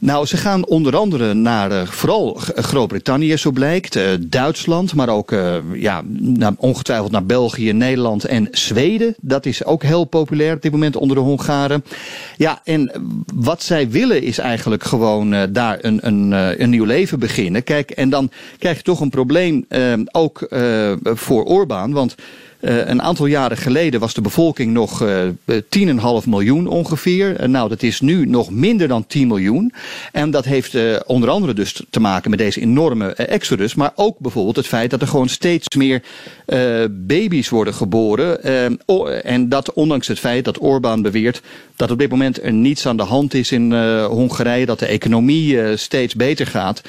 Nou, 0.04 0.26
ze 0.26 0.38
gaan 0.38 0.66
onder 0.66 0.96
andere 0.96 1.34
naar 1.34 1.72
uh, 1.72 1.86
vooral 1.86 2.34
Groot-Brittannië, 2.56 3.38
zo 3.38 3.52
blijkt. 3.52 3.96
Uh, 3.96 4.04
Duitsland, 4.20 4.96
maar 4.96 5.10
ook 5.10 5.36
ja, 5.74 6.02
naar, 6.18 6.54
ongetwijfeld 6.58 7.12
naar 7.12 7.26
België, 7.26 7.72
Nederland 7.72 8.26
en 8.26 8.48
Zweden. 8.52 9.16
Dat 9.22 9.46
is 9.46 9.66
ook 9.66 9.84
heel 9.84 10.04
populair 10.04 10.56
op 10.56 10.62
dit 10.62 10.72
moment 10.72 10.96
onder 10.96 11.16
de 11.16 11.22
Hongaren. 11.24 11.84
Ja, 12.38 12.62
en 12.64 12.92
wat 13.36 13.64
zij 13.64 13.90
willen 13.90 14.22
is 14.22 14.38
eigenlijk 14.38 14.84
gewoon 14.84 15.52
daar 15.52 15.78
een, 15.82 16.00
een, 16.02 16.32
een 16.62 16.70
nieuw 16.70 16.86
leven 16.86 17.20
beginnen. 17.20 17.64
Kijk, 17.64 17.92
en 17.92 18.10
dan 18.10 18.32
krijg 18.60 18.78
je 18.78 18.84
toch 18.84 19.00
een 19.00 19.10
probleem 19.10 19.66
ook 20.12 20.48
voor 21.04 21.44
Orbán, 21.44 21.92
want... 21.92 22.16
Uh, 22.64 22.88
een 22.88 23.02
aantal 23.02 23.26
jaren 23.26 23.58
geleden 23.58 24.00
was 24.00 24.14
de 24.14 24.22
bevolking 24.22 24.74
nog 24.74 25.02
uh, 25.02 25.28
10,5 26.24 26.28
miljoen 26.28 26.68
ongeveer. 26.68 27.42
Uh, 27.42 27.48
nou, 27.48 27.70
dat 27.70 27.84
is 27.84 28.02
nu 28.02 28.26
nog 28.26 28.52
minder 28.52 28.88
dan 28.88 29.08
10 29.08 29.28
miljoen. 29.28 29.74
En 30.12 30.32
dat 30.32 30.46
heeft 30.46 31.04
onder 31.06 31.30
andere 31.30 31.54
dus 31.54 31.84
te 31.90 32.00
maken 32.00 32.30
met 32.30 32.40
deze 32.40 32.62
enorme 32.62 33.14
exodus. 33.14 33.76
Maar 33.76 33.92
ook 33.96 34.20
bijvoorbeeld 34.20 34.56
het 34.56 34.68
feit 34.68 34.90
dat 34.90 35.02
er 35.02 35.08
gewoon 35.08 35.30
steeds 35.30 35.76
meer 35.76 36.02
baby's 36.90 37.50
worden 37.50 37.74
geboren. 37.74 38.44
en 39.24 39.50
dat 39.50 39.74
ondanks 39.74 40.08
het 40.08 40.20
feit 40.20 40.46
dat 40.46 40.62
Orbán 40.62 41.02
beweert 41.02 41.42
dat 41.76 41.92
op 41.92 42.00
dit 42.00 42.10
moment 42.10 42.44
er 42.44 42.54
niets 42.54 42.86
aan 42.88 42.98
de 42.98 43.04
hand 43.04 43.34
is 43.34 43.52
in 43.52 43.74
Hongarije. 44.04 44.66
Dat 44.66 44.80
de 44.80 44.86
economie 44.86 45.78
steeds 45.78 46.16
beter 46.16 46.48
gaat. 46.48 46.82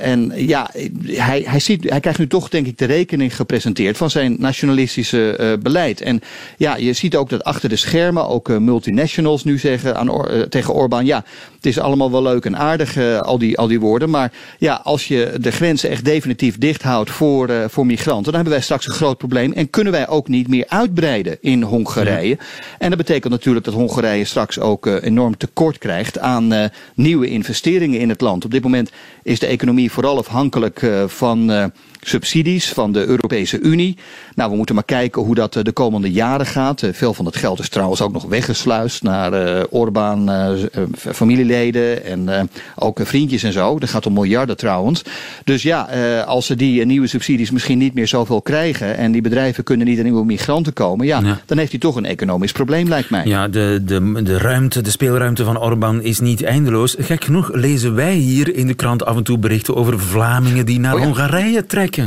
en 0.00 0.32
ja, 0.34 0.70
hij, 1.04 1.42
hij, 1.46 1.60
ziet, 1.60 1.90
hij 1.90 2.00
krijgt 2.00 2.18
nu 2.18 2.26
toch 2.26 2.48
denk 2.48 2.66
ik 2.66 2.78
de 2.78 2.84
rekening 2.84 3.36
gepresenteerd 3.36 3.96
van 3.96 4.10
zijn 4.10 4.36
nationalisme 4.38 5.38
uh, 5.38 5.52
beleid. 5.62 6.00
En 6.00 6.20
ja, 6.56 6.76
je 6.76 6.92
ziet 6.92 7.16
ook 7.16 7.28
dat 7.28 7.44
achter 7.44 7.68
de 7.68 7.76
schermen 7.76 8.28
ook 8.28 8.48
multinationals 8.48 9.44
nu 9.44 9.58
zeggen 9.58 9.96
aan 9.96 10.26
tegen 10.48 10.74
Orbán: 10.74 11.06
ja, 11.06 11.24
het 11.58 11.66
is 11.66 11.78
allemaal 11.78 12.10
wel 12.10 12.22
leuk 12.22 12.44
en 12.44 12.56
aardig, 12.56 13.20
al, 13.22 13.38
die, 13.38 13.58
al 13.58 13.66
die 13.66 13.80
woorden. 13.80 14.10
Maar 14.10 14.32
ja, 14.58 14.80
als 14.84 15.08
je 15.08 15.34
de 15.40 15.50
grenzen 15.50 15.90
echt 15.90 16.04
definitief 16.04 16.58
dicht 16.58 16.82
houdt 16.82 17.10
voor, 17.10 17.50
voor 17.68 17.86
migranten, 17.86 18.24
dan 18.24 18.34
hebben 18.34 18.52
wij 18.52 18.62
straks 18.62 18.86
een 18.86 18.92
groot 18.92 19.18
probleem. 19.18 19.52
En 19.52 19.70
kunnen 19.70 19.92
wij 19.92 20.08
ook 20.08 20.28
niet 20.28 20.48
meer 20.48 20.64
uitbreiden 20.68 21.38
in 21.40 21.62
Hongarije. 21.62 22.28
Ja. 22.28 22.36
En 22.78 22.88
dat 22.88 22.98
betekent 22.98 23.32
natuurlijk 23.32 23.64
dat 23.64 23.74
Hongarije 23.74 24.24
straks 24.24 24.58
ook 24.58 24.86
enorm 24.86 25.36
tekort 25.36 25.78
krijgt 25.78 26.18
aan 26.18 26.70
nieuwe 26.94 27.28
investeringen 27.28 28.00
in 28.00 28.08
het 28.08 28.20
land. 28.20 28.44
Op 28.44 28.50
dit 28.50 28.62
moment 28.62 28.90
is 29.22 29.38
de 29.38 29.46
economie 29.46 29.92
vooral 29.92 30.18
afhankelijk 30.18 30.90
van 31.06 31.72
subsidies 32.08 32.72
van 32.72 32.92
de 32.92 33.06
Europese 33.06 33.60
Unie. 33.60 33.96
Nou, 34.34 34.50
we 34.50 34.56
moeten 34.56 34.74
maar 34.74 34.84
kijken 34.84 35.22
hoe 35.22 35.34
dat 35.34 35.56
eh, 35.56 35.62
de 35.62 35.72
komende 35.72 36.10
jaren 36.12 36.46
gaat. 36.46 36.82
Eh, 36.82 36.90
veel 36.92 37.14
van 37.14 37.24
het 37.24 37.36
geld 37.36 37.58
is 37.58 37.68
trouwens 37.68 38.00
ook 38.00 38.12
nog 38.12 38.24
weggesluist 38.24 39.02
naar 39.02 39.32
uh, 39.32 39.62
Orbán, 39.70 40.30
uh, 40.30 40.50
familieleden 40.96 42.04
en 42.04 42.50
ook 42.76 43.00
vriendjes 43.02 43.42
en 43.42 43.52
zo. 43.52 43.78
Dat 43.78 43.88
gaat 43.88 44.06
om 44.06 44.12
miljarden 44.12 44.56
trouwens. 44.56 45.02
Dus 45.44 45.62
ja, 45.62 45.80
als 46.26 46.46
ze 46.46 46.56
die 46.56 46.84
nieuwe 46.84 47.06
subsidies 47.06 47.50
misschien 47.50 47.78
niet 47.78 47.94
meer 47.94 48.08
zoveel 48.08 48.42
krijgen 48.42 48.96
en 48.96 49.12
die 49.12 49.22
bedrijven 49.22 49.64
kunnen 49.64 49.86
niet 49.86 49.98
aan 49.98 50.04
nieuwe 50.04 50.24
migranten 50.24 50.72
komen, 50.72 51.06
ja, 51.06 51.20
ja. 51.20 51.40
dan 51.46 51.58
heeft 51.58 51.70
hij 51.70 51.80
toch 51.80 51.96
een 51.96 52.04
economisch 52.04 52.52
probleem, 52.52 52.88
lijkt 52.88 53.10
mij. 53.10 53.26
Ja, 53.26 53.48
de, 53.48 53.80
de, 53.84 54.22
de 54.22 54.38
ruimte, 54.38 54.80
de 54.80 54.90
speelruimte 54.90 55.44
van 55.44 55.60
Orbán 55.60 56.02
is 56.02 56.20
niet 56.20 56.42
eindeloos. 56.42 56.96
Gek 56.98 57.24
genoeg 57.24 57.50
lezen 57.52 57.94
wij 57.94 58.14
hier 58.14 58.54
in 58.54 58.66
de 58.66 58.74
krant 58.74 59.04
af 59.04 59.16
en 59.16 59.22
toe 59.22 59.38
berichten 59.38 59.76
over 59.76 60.00
Vlamingen 60.00 60.66
die 60.66 60.80
naar 60.80 60.94
oh 60.94 61.00
ja. 61.00 61.06
Hongarije 61.06 61.66
trekken. 61.66 61.97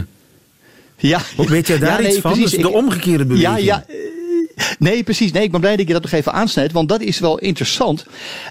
Ja, 0.97 1.21
weet 1.35 1.67
jij 1.67 1.79
daar 1.79 2.01
ja, 2.01 2.09
iets 2.09 2.19
van? 2.19 2.31
Precies. 2.31 2.51
Dus 2.51 2.61
de 2.61 2.69
omgekeerde 2.69 3.25
beweging. 3.25 3.59
Ja, 3.59 3.85
ja. 3.85 3.85
Nee, 4.79 5.03
precies. 5.03 5.31
Nee, 5.31 5.43
ik 5.43 5.51
ben 5.51 5.59
blij 5.59 5.75
dat 5.75 5.87
je 5.87 5.93
dat 5.93 6.01
nog 6.01 6.11
even 6.11 6.33
aansnijdt, 6.33 6.73
want 6.73 6.89
dat 6.89 7.01
is 7.01 7.19
wel 7.19 7.39
interessant. 7.39 8.05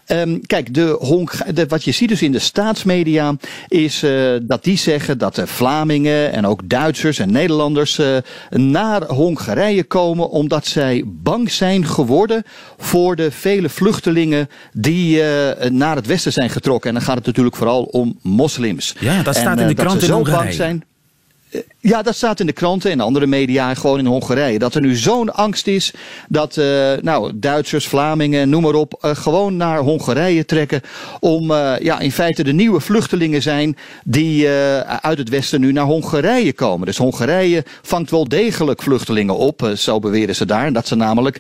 Um, 0.07 0.47
kijk, 0.47 0.75
de 0.75 0.97
Hong, 1.01 1.31
de, 1.55 1.67
wat 1.67 1.85
je 1.85 1.93
ziet 1.93 2.09
dus 2.09 2.23
in 2.23 2.33
de 2.33 2.39
staatsmedia 2.39 3.37
is 3.69 4.03
uh, 4.03 4.37
dat 4.43 4.65
die 4.65 4.79
zeggen 4.79 5.19
dat 5.19 5.35
de 5.35 5.47
Vlamingen 5.47 6.33
en 6.33 6.47
ook 6.47 6.61
Duitsers 6.69 7.19
en 7.19 7.33
Nederlanders 7.33 7.99
uh, 7.99 8.17
naar 8.51 9.05
Hongarije 9.05 9.85
komen 9.85 10.31
omdat 10.31 10.67
zij 10.67 11.03
bang 11.07 11.51
zijn 11.51 11.87
geworden 11.87 12.43
voor 12.79 13.17
de 13.17 13.31
vele 13.31 13.69
vluchtelingen 13.69 14.49
die 14.73 15.17
uh, 15.17 15.25
naar 15.71 15.97
het 15.97 16.07
westen 16.07 16.33
zijn 16.33 16.51
getrokken. 16.51 16.89
En 16.89 16.95
dan 16.95 17.05
gaat 17.05 17.17
het 17.17 17.27
natuurlijk 17.27 17.57
vooral 17.57 17.83
om 17.83 18.19
moslims. 18.23 18.95
Ja, 18.99 19.23
dat 19.23 19.37
staat 19.37 19.57
en, 19.57 19.63
in 19.63 19.69
de 19.69 19.83
krant 19.83 20.03
in 20.03 20.11
Hongarije. 20.11 20.53
Zijn, 20.53 20.85
ja, 21.81 22.03
dat 22.03 22.15
staat 22.15 22.41
in 22.41 22.47
de 22.47 22.53
kranten 22.53 22.91
en 22.91 23.01
andere 23.01 23.27
media 23.27 23.69
en 23.69 23.77
gewoon 23.77 23.99
in 23.99 24.07
Hongarije. 24.07 24.59
Dat 24.59 24.75
er 24.75 24.81
nu 24.81 24.97
zo'n 24.97 25.35
angst 25.35 25.67
is 25.67 25.93
dat 26.29 26.57
uh, 26.57 26.93
nou, 27.01 27.33
Duitsers, 27.35 27.87
Vlamingen, 27.89 28.49
noem 28.49 28.63
maar 28.63 28.75
op, 28.75 29.01
uh, 29.05 29.11
gewoon 29.15 29.57
naar 29.57 29.79
Hongarije 29.79 30.45
trekken. 30.45 30.81
Om 31.21 31.51
uh, 31.51 31.73
ja, 31.81 32.01
in 32.01 32.13
feite 32.13 32.45
de 32.45 32.53
nieuwe 32.53 32.81
vluchtelingen 32.81 33.43
zijn 33.43 33.77
die 34.05 34.49
uit 35.01 35.19
het 35.19 35.29
westen 35.29 35.61
nu 35.61 35.73
naar 35.73 35.85
Hongarije 35.85 36.53
komen. 36.53 36.87
Dus 36.87 36.97
Hongarije 36.97 37.65
vangt 37.83 38.11
wel 38.11 38.29
degelijk 38.29 38.83
vluchtelingen 38.83 39.37
op, 39.37 39.73
zo 39.77 39.99
beweren 39.99 40.35
ze 40.35 40.47
daar. 40.47 40.73
Dat 40.73 40.87
ze 40.87 40.95
namelijk 40.95 41.39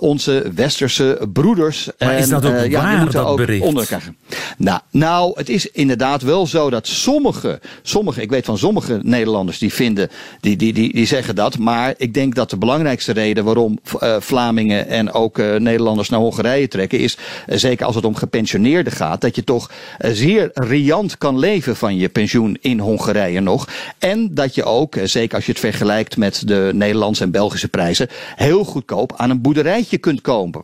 onze 0.00 0.50
westerse 0.54 1.28
broeders. 1.32 1.90
Maar 1.98 2.10
en, 2.10 2.18
is 2.18 2.28
dat 2.28 2.44
ook 2.44 2.64
ja, 2.64 2.82
waar, 2.82 3.10
dat 3.10 3.24
ook 3.24 3.36
bericht? 3.36 4.10
Nou, 4.56 4.80
nou, 4.90 5.32
het 5.34 5.48
is 5.48 5.70
inderdaad 5.70 6.22
wel 6.22 6.46
zo 6.46 6.70
dat 6.70 6.86
sommige, 6.86 7.60
sommige 7.82 8.22
ik 8.22 8.30
weet 8.30 8.44
van 8.44 8.58
sommige 8.58 8.98
Nederlanders 9.02 9.43
die 9.52 9.72
vinden, 9.72 10.10
die, 10.40 10.56
die, 10.56 10.72
die, 10.72 10.92
die 10.92 11.06
zeggen 11.06 11.34
dat. 11.34 11.58
Maar 11.58 11.94
ik 11.96 12.14
denk 12.14 12.34
dat 12.34 12.50
de 12.50 12.56
belangrijkste 12.56 13.12
reden 13.12 13.44
waarom 13.44 13.78
uh, 14.02 14.16
Vlamingen 14.20 14.88
en 14.88 15.12
ook 15.12 15.38
uh, 15.38 15.56
Nederlanders 15.56 16.08
naar 16.08 16.20
Hongarije 16.20 16.68
trekken, 16.68 16.98
is 16.98 17.16
uh, 17.16 17.56
zeker 17.56 17.86
als 17.86 17.94
het 17.94 18.04
om 18.04 18.14
gepensioneerden 18.14 18.92
gaat, 18.92 19.20
dat 19.20 19.36
je 19.36 19.44
toch 19.44 19.70
zeer 19.98 20.50
riant 20.54 21.18
kan 21.18 21.38
leven 21.38 21.76
van 21.76 21.96
je 21.96 22.08
pensioen 22.08 22.58
in 22.60 22.78
Hongarije 22.78 23.40
nog. 23.40 23.68
En 23.98 24.34
dat 24.34 24.54
je 24.54 24.64
ook, 24.64 24.96
zeker 25.04 25.34
als 25.34 25.46
je 25.46 25.52
het 25.52 25.60
vergelijkt 25.60 26.16
met 26.16 26.42
de 26.46 26.70
Nederlandse 26.74 27.22
en 27.22 27.30
Belgische 27.30 27.68
prijzen, 27.68 28.08
heel 28.34 28.64
goedkoop 28.64 29.12
aan 29.16 29.30
een 29.30 29.40
boerderijtje 29.40 29.98
kunt 29.98 30.20
komen. 30.20 30.62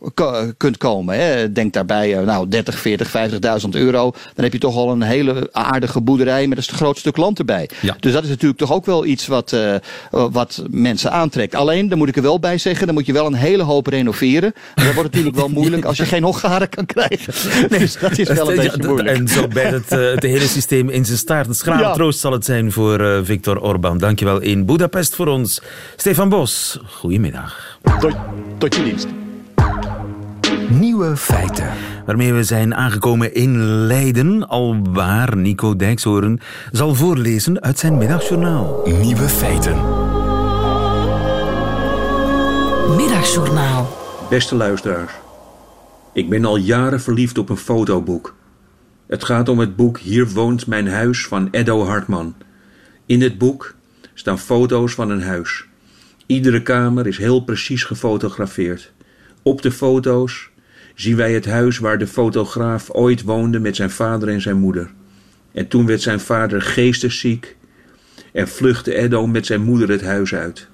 Kunt 0.57 0.77
komen 0.77 1.15
hè. 1.15 1.51
Denk 1.51 1.73
daarbij 1.73 2.13
nou 2.13 2.47
30, 2.47 2.79
40, 2.79 3.07
50.000 3.63 3.69
euro. 3.69 4.11
Dan 4.33 4.43
heb 4.43 4.53
je 4.53 4.59
toch 4.59 4.75
al 4.75 4.91
een 4.91 5.01
hele 5.01 5.49
aardige 5.51 6.01
boerderij 6.01 6.47
met 6.47 6.57
een 6.57 6.63
groot 6.63 6.97
stuk 6.97 7.17
land 7.17 7.39
erbij. 7.39 7.69
Ja. 7.81 7.95
Dus 7.99 8.13
dat 8.13 8.23
is 8.23 8.29
natuurlijk 8.29 8.59
toch 8.59 8.70
ook 8.71 8.85
wel 8.85 9.05
iets 9.05 9.27
wat, 9.27 9.51
uh, 9.51 9.75
wat 10.09 10.63
mensen 10.69 11.11
aantrekt. 11.11 11.55
Alleen, 11.55 11.89
daar 11.89 11.97
moet 11.97 12.07
ik 12.07 12.15
er 12.15 12.21
wel 12.21 12.39
bij 12.39 12.57
zeggen, 12.57 12.85
dan 12.85 12.95
moet 12.95 13.05
je 13.05 13.13
wel 13.13 13.25
een 13.25 13.33
hele 13.33 13.63
hoop 13.63 13.87
renoveren. 13.87 14.53
En 14.75 14.85
dat 14.85 14.93
wordt 14.93 15.09
natuurlijk 15.09 15.35
wel 15.35 15.47
moeilijk 15.59 15.85
als 15.85 15.97
je 15.97 16.05
geen 16.05 16.23
Hongaren 16.23 16.69
kan 16.69 16.85
krijgen. 16.85 17.33
Nee, 17.69 17.79
dus 17.79 17.97
dat 17.99 18.17
is 18.17 18.27
wel 18.27 18.49
een 18.51 18.55
Ja, 18.55 18.61
beetje 18.71 18.87
moeilijk. 18.87 19.17
En 19.17 19.27
zo 19.27 19.47
bij 19.47 19.63
het, 19.63 19.91
uh, 19.91 20.11
het 20.11 20.23
hele 20.23 20.47
systeem 20.47 20.89
in 20.89 21.05
zijn 21.05 21.17
staart. 21.17 21.47
Een 21.47 21.55
schrale 21.55 21.81
Ja. 21.81 21.93
troost 21.93 22.19
zal 22.19 22.31
het 22.31 22.45
zijn 22.45 22.71
voor 22.71 23.01
uh, 23.01 23.19
Viktor 23.23 23.61
Orbán. 23.61 23.97
Dankjewel 23.97 24.41
in 24.41 24.65
Budapest 24.65 25.15
voor 25.15 25.27
ons. 25.27 25.61
Stefan 25.95 26.29
Bos, 26.29 26.79
goedemiddag. 26.89 27.77
Tot, 27.99 28.13
tot 28.57 28.75
je 28.75 28.83
dienst. 28.83 29.07
Nieuwe 30.69 31.17
feiten. 31.17 31.69
Waarmee 32.11 32.33
we 32.33 32.43
zijn 32.43 32.75
aangekomen 32.75 33.33
in 33.33 33.61
Leiden, 33.63 34.47
alwaar 34.47 35.37
Nico 35.37 35.75
Dijkshoorn 35.75 36.39
zal 36.71 36.95
voorlezen 36.95 37.61
uit 37.61 37.79
zijn 37.79 37.97
middagjournaal. 37.97 38.81
Nieuwe 39.01 39.29
feiten. 39.29 39.75
Middagjournaal. 42.95 43.97
Beste 44.29 44.55
luisteraars, 44.55 45.11
ik 46.13 46.29
ben 46.29 46.45
al 46.45 46.57
jaren 46.57 47.01
verliefd 47.01 47.37
op 47.37 47.49
een 47.49 47.57
fotoboek. 47.57 48.35
Het 49.07 49.23
gaat 49.23 49.49
om 49.49 49.59
het 49.59 49.75
boek 49.75 49.99
Hier 49.99 50.29
woont 50.29 50.67
mijn 50.67 50.87
huis 50.87 51.27
van 51.27 51.47
Eddo 51.51 51.85
Hartman. 51.85 52.35
In 53.05 53.21
het 53.21 53.37
boek 53.37 53.75
staan 54.13 54.39
foto's 54.39 54.93
van 54.93 55.09
een 55.09 55.23
huis. 55.23 55.65
Iedere 56.25 56.61
kamer 56.61 57.07
is 57.07 57.17
heel 57.17 57.43
precies 57.43 57.83
gefotografeerd. 57.83 58.91
Op 59.41 59.61
de 59.61 59.71
foto's 59.71 60.50
zien 61.01 61.15
wij 61.15 61.33
het 61.33 61.45
huis 61.45 61.77
waar 61.77 61.97
de 61.97 62.07
fotograaf 62.07 62.89
ooit 62.91 63.23
woonde 63.23 63.59
met 63.59 63.75
zijn 63.75 63.89
vader 63.89 64.29
en 64.29 64.41
zijn 64.41 64.59
moeder. 64.59 64.89
En 65.51 65.67
toen 65.67 65.85
werd 65.85 66.01
zijn 66.01 66.19
vader 66.19 66.61
geestesziek 66.61 67.55
en 68.33 68.47
vluchtte 68.47 68.95
Eddo 68.95 69.27
met 69.27 69.45
zijn 69.45 69.61
moeder 69.61 69.89
het 69.89 70.01
huis 70.01 70.33
uit. 70.33 70.67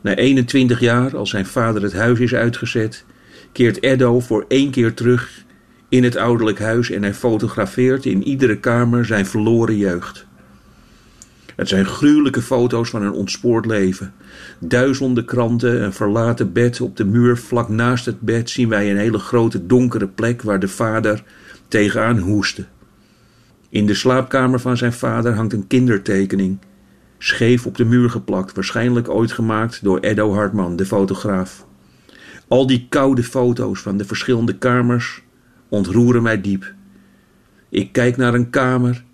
Na 0.00 0.14
21 0.14 0.80
jaar, 0.80 1.16
als 1.16 1.30
zijn 1.30 1.46
vader 1.46 1.82
het 1.82 1.92
huis 1.92 2.18
is 2.18 2.34
uitgezet, 2.34 3.04
keert 3.52 3.82
Eddo 3.82 4.20
voor 4.20 4.44
één 4.48 4.70
keer 4.70 4.94
terug 4.94 5.44
in 5.88 6.04
het 6.04 6.16
ouderlijk 6.16 6.58
huis 6.58 6.90
en 6.90 7.02
hij 7.02 7.14
fotografeert 7.14 8.04
in 8.04 8.22
iedere 8.22 8.58
kamer 8.58 9.04
zijn 9.04 9.26
verloren 9.26 9.76
jeugd. 9.76 10.25
Het 11.56 11.68
zijn 11.68 11.86
gruwelijke 11.86 12.42
foto's 12.42 12.90
van 12.90 13.02
een 13.02 13.12
ontspoord 13.12 13.66
leven. 13.66 14.12
Duizenden 14.58 15.24
kranten, 15.24 15.82
een 15.82 15.92
verlaten 15.92 16.52
bed 16.52 16.80
op 16.80 16.96
de 16.96 17.04
muur 17.04 17.36
vlak 17.36 17.68
naast 17.68 18.04
het 18.04 18.20
bed 18.20 18.50
zien 18.50 18.68
wij 18.68 18.90
een 18.90 18.96
hele 18.96 19.18
grote 19.18 19.66
donkere 19.66 20.08
plek 20.08 20.42
waar 20.42 20.60
de 20.60 20.68
vader 20.68 21.22
tegenaan 21.68 22.18
hoestte. 22.18 22.64
In 23.68 23.86
de 23.86 23.94
slaapkamer 23.94 24.60
van 24.60 24.76
zijn 24.76 24.92
vader 24.92 25.34
hangt 25.34 25.52
een 25.52 25.66
kindertekening, 25.66 26.58
scheef 27.18 27.66
op 27.66 27.76
de 27.76 27.84
muur 27.84 28.10
geplakt, 28.10 28.54
waarschijnlijk 28.54 29.08
ooit 29.08 29.32
gemaakt 29.32 29.82
door 29.82 29.98
Eddo 29.98 30.34
Hartman, 30.34 30.76
de 30.76 30.86
fotograaf. 30.86 31.66
Al 32.48 32.66
die 32.66 32.86
koude 32.88 33.22
foto's 33.22 33.80
van 33.80 33.96
de 33.96 34.04
verschillende 34.04 34.58
kamers 34.58 35.22
ontroeren 35.68 36.22
mij 36.22 36.40
diep. 36.40 36.74
Ik 37.68 37.92
kijk 37.92 38.16
naar 38.16 38.34
een 38.34 38.50
kamer 38.50 39.04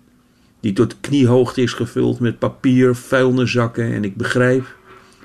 die 0.63 0.73
tot 0.73 0.99
kniehoogte 0.99 1.61
is 1.61 1.73
gevuld 1.73 2.19
met 2.19 2.39
papier, 2.39 2.95
vuilniszakken 2.95 3.93
en 3.93 4.03
ik 4.03 4.15
begrijp, 4.15 4.75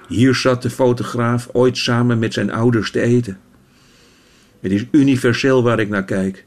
hier 0.09 0.35
zat 0.35 0.63
de 0.63 0.71
fotograaf 0.71 1.49
ooit 1.53 1.77
samen 1.77 2.19
met 2.19 2.33
zijn 2.33 2.53
ouders 2.53 2.91
te 2.91 3.01
eten. 3.01 3.39
Het 4.61 4.73
is 4.73 4.85
universeel 4.91 5.63
waar 5.63 5.79
ik 5.79 5.89
naar 5.89 6.05
kijk. 6.05 6.45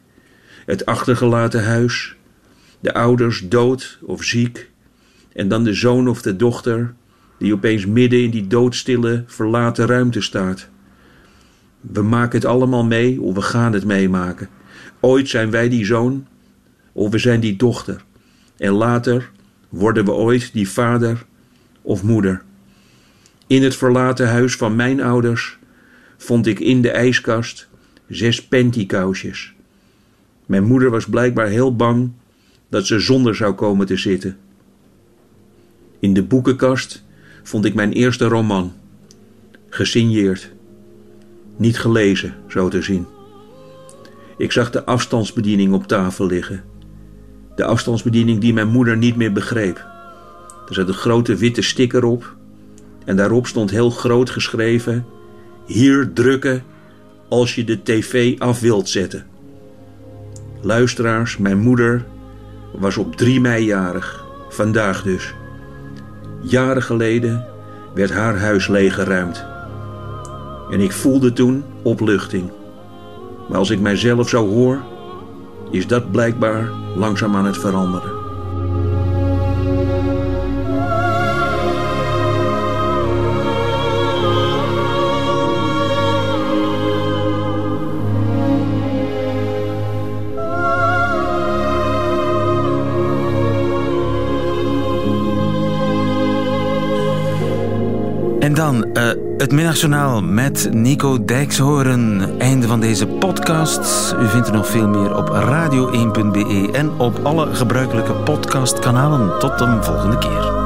Het 0.66 0.86
achtergelaten 0.86 1.64
huis, 1.64 2.16
de 2.80 2.94
ouders 2.94 3.48
dood 3.50 4.00
of 4.02 4.24
ziek, 4.24 4.70
en 5.34 5.48
dan 5.48 5.64
de 5.64 5.74
zoon 5.74 6.08
of 6.08 6.22
de 6.22 6.36
dochter 6.36 6.94
die 7.38 7.54
opeens 7.54 7.86
midden 7.86 8.24
in 8.24 8.32
die 8.32 8.48
doodstille, 8.48 9.24
verlaten 9.28 9.86
ruimte 9.86 10.22
staat. 10.22 10.70
We 11.82 12.02
maken 12.02 12.40
het 12.40 12.48
allemaal 12.48 12.86
mee 12.86 13.22
of 13.22 13.36
we 13.36 13.42
gaan 13.42 13.74
het 13.74 13.86
meemaken. 13.86 14.50
Ooit 15.00 15.30
zijn 15.30 15.52
wij 15.52 15.70
die 15.70 15.86
zoon 15.86 16.28
of 16.92 17.12
we 17.12 17.18
zijn 17.18 17.40
die 17.40 17.56
dochter. 17.56 18.04
En 18.62 18.72
later 18.72 19.32
worden 19.70 20.06
we 20.06 20.12
ooit 20.12 20.54
die 20.54 20.70
vader 20.70 21.26
of 21.82 22.04
moeder. 22.04 22.44
In 23.48 23.64
het 23.64 23.76
verlaten 23.76 24.30
huis 24.30 24.56
van 24.56 24.76
mijn 24.76 25.02
ouders 25.02 25.58
vond 26.18 26.48
ik 26.48 26.60
in 26.60 26.82
de 26.82 26.90
ijskast 26.90 27.68
zes 28.08 28.48
pantykousjes. 28.48 29.54
Mijn 30.46 30.64
moeder 30.64 30.90
was 30.90 31.06
blijkbaar 31.06 31.48
heel 31.48 31.76
bang 31.76 32.12
dat 32.70 32.86
ze 32.86 33.00
zonder 33.00 33.36
zou 33.36 33.54
komen 33.54 33.86
te 33.86 33.98
zitten. 33.98 34.38
In 36.00 36.14
de 36.14 36.24
boekenkast 36.24 37.04
vond 37.44 37.66
ik 37.66 37.74
mijn 37.74 37.92
eerste 37.92 38.26
roman, 38.26 38.74
gesigneerd. 39.70 40.52
Niet 41.58 41.80
gelezen, 41.80 42.36
zo 42.48 42.70
te 42.70 42.82
zien. 42.82 43.06
Ik 44.38 44.52
zag 44.52 44.72
de 44.72 44.86
afstandsbediening 44.86 45.74
op 45.74 45.88
tafel 45.88 46.26
liggen. 46.26 46.71
De 47.56 47.66
afstandsbediening 47.66 48.40
die 48.40 48.54
mijn 48.54 48.68
moeder 48.68 48.98
niet 48.98 49.16
meer 49.16 49.32
begreep. 49.32 49.78
Er 50.68 50.74
zat 50.74 50.88
een 50.88 50.94
grote 50.94 51.36
witte 51.36 51.62
sticker 51.62 52.04
op 52.04 52.36
en 53.06 53.16
daarop 53.16 53.48
stond 53.48 53.70
heel 53.70 53.90
groot 53.90 54.30
geschreven: 54.30 55.06
Hier 55.66 56.14
drukken 56.14 56.64
als 57.30 57.56
je 57.56 57.64
de 57.64 57.84
tv 57.84 58.40
af 58.40 58.60
wilt 58.60 58.90
zetten. 58.90 59.26
Luisteraars, 60.62 61.38
mijn 61.38 61.60
moeder 61.60 62.06
was 62.74 62.98
op 62.98 63.16
3 63.16 63.42
mei 63.42 63.66
jarig, 63.66 64.26
vandaag 64.50 65.04
dus. 65.04 65.34
Jaren 66.42 66.84
geleden 66.84 67.46
werd 67.94 68.12
haar 68.12 68.40
huis 68.40 68.68
leeggeruimd. 68.68 69.46
En 70.72 70.80
ik 70.80 70.92
voelde 70.92 71.34
toen 71.34 71.64
opluchting. 71.82 72.52
Maar 73.50 73.58
als 73.58 73.70
ik 73.70 73.80
mijzelf 73.80 74.30
zo 74.30 74.48
hoor, 74.48 74.82
is 75.72 75.88
dat 75.88 76.12
blijkbaar 76.12 76.70
langzaam 76.96 77.36
aan 77.36 77.46
het 77.46 77.58
veranderen. 77.58 78.20
En 98.40 98.54
dan 98.54 98.91
het 99.42 99.52
middagjournaal 99.52 100.22
met 100.22 100.70
Nico 100.74 101.26
Dijkshoorn. 101.26 102.40
Einde 102.40 102.68
van 102.68 102.80
deze 102.80 103.08
podcast. 103.08 104.16
U 104.20 104.28
vindt 104.28 104.48
er 104.48 104.54
nog 104.54 104.68
veel 104.68 104.88
meer 104.88 105.16
op 105.16 105.30
radio1.be 105.30 106.70
en 106.74 107.00
op 107.00 107.20
alle 107.24 107.56
gebruikelijke 107.56 108.14
podcastkanalen. 108.14 109.40
Tot 109.40 109.58
de 109.58 109.78
volgende 109.82 110.18
keer. 110.18 110.61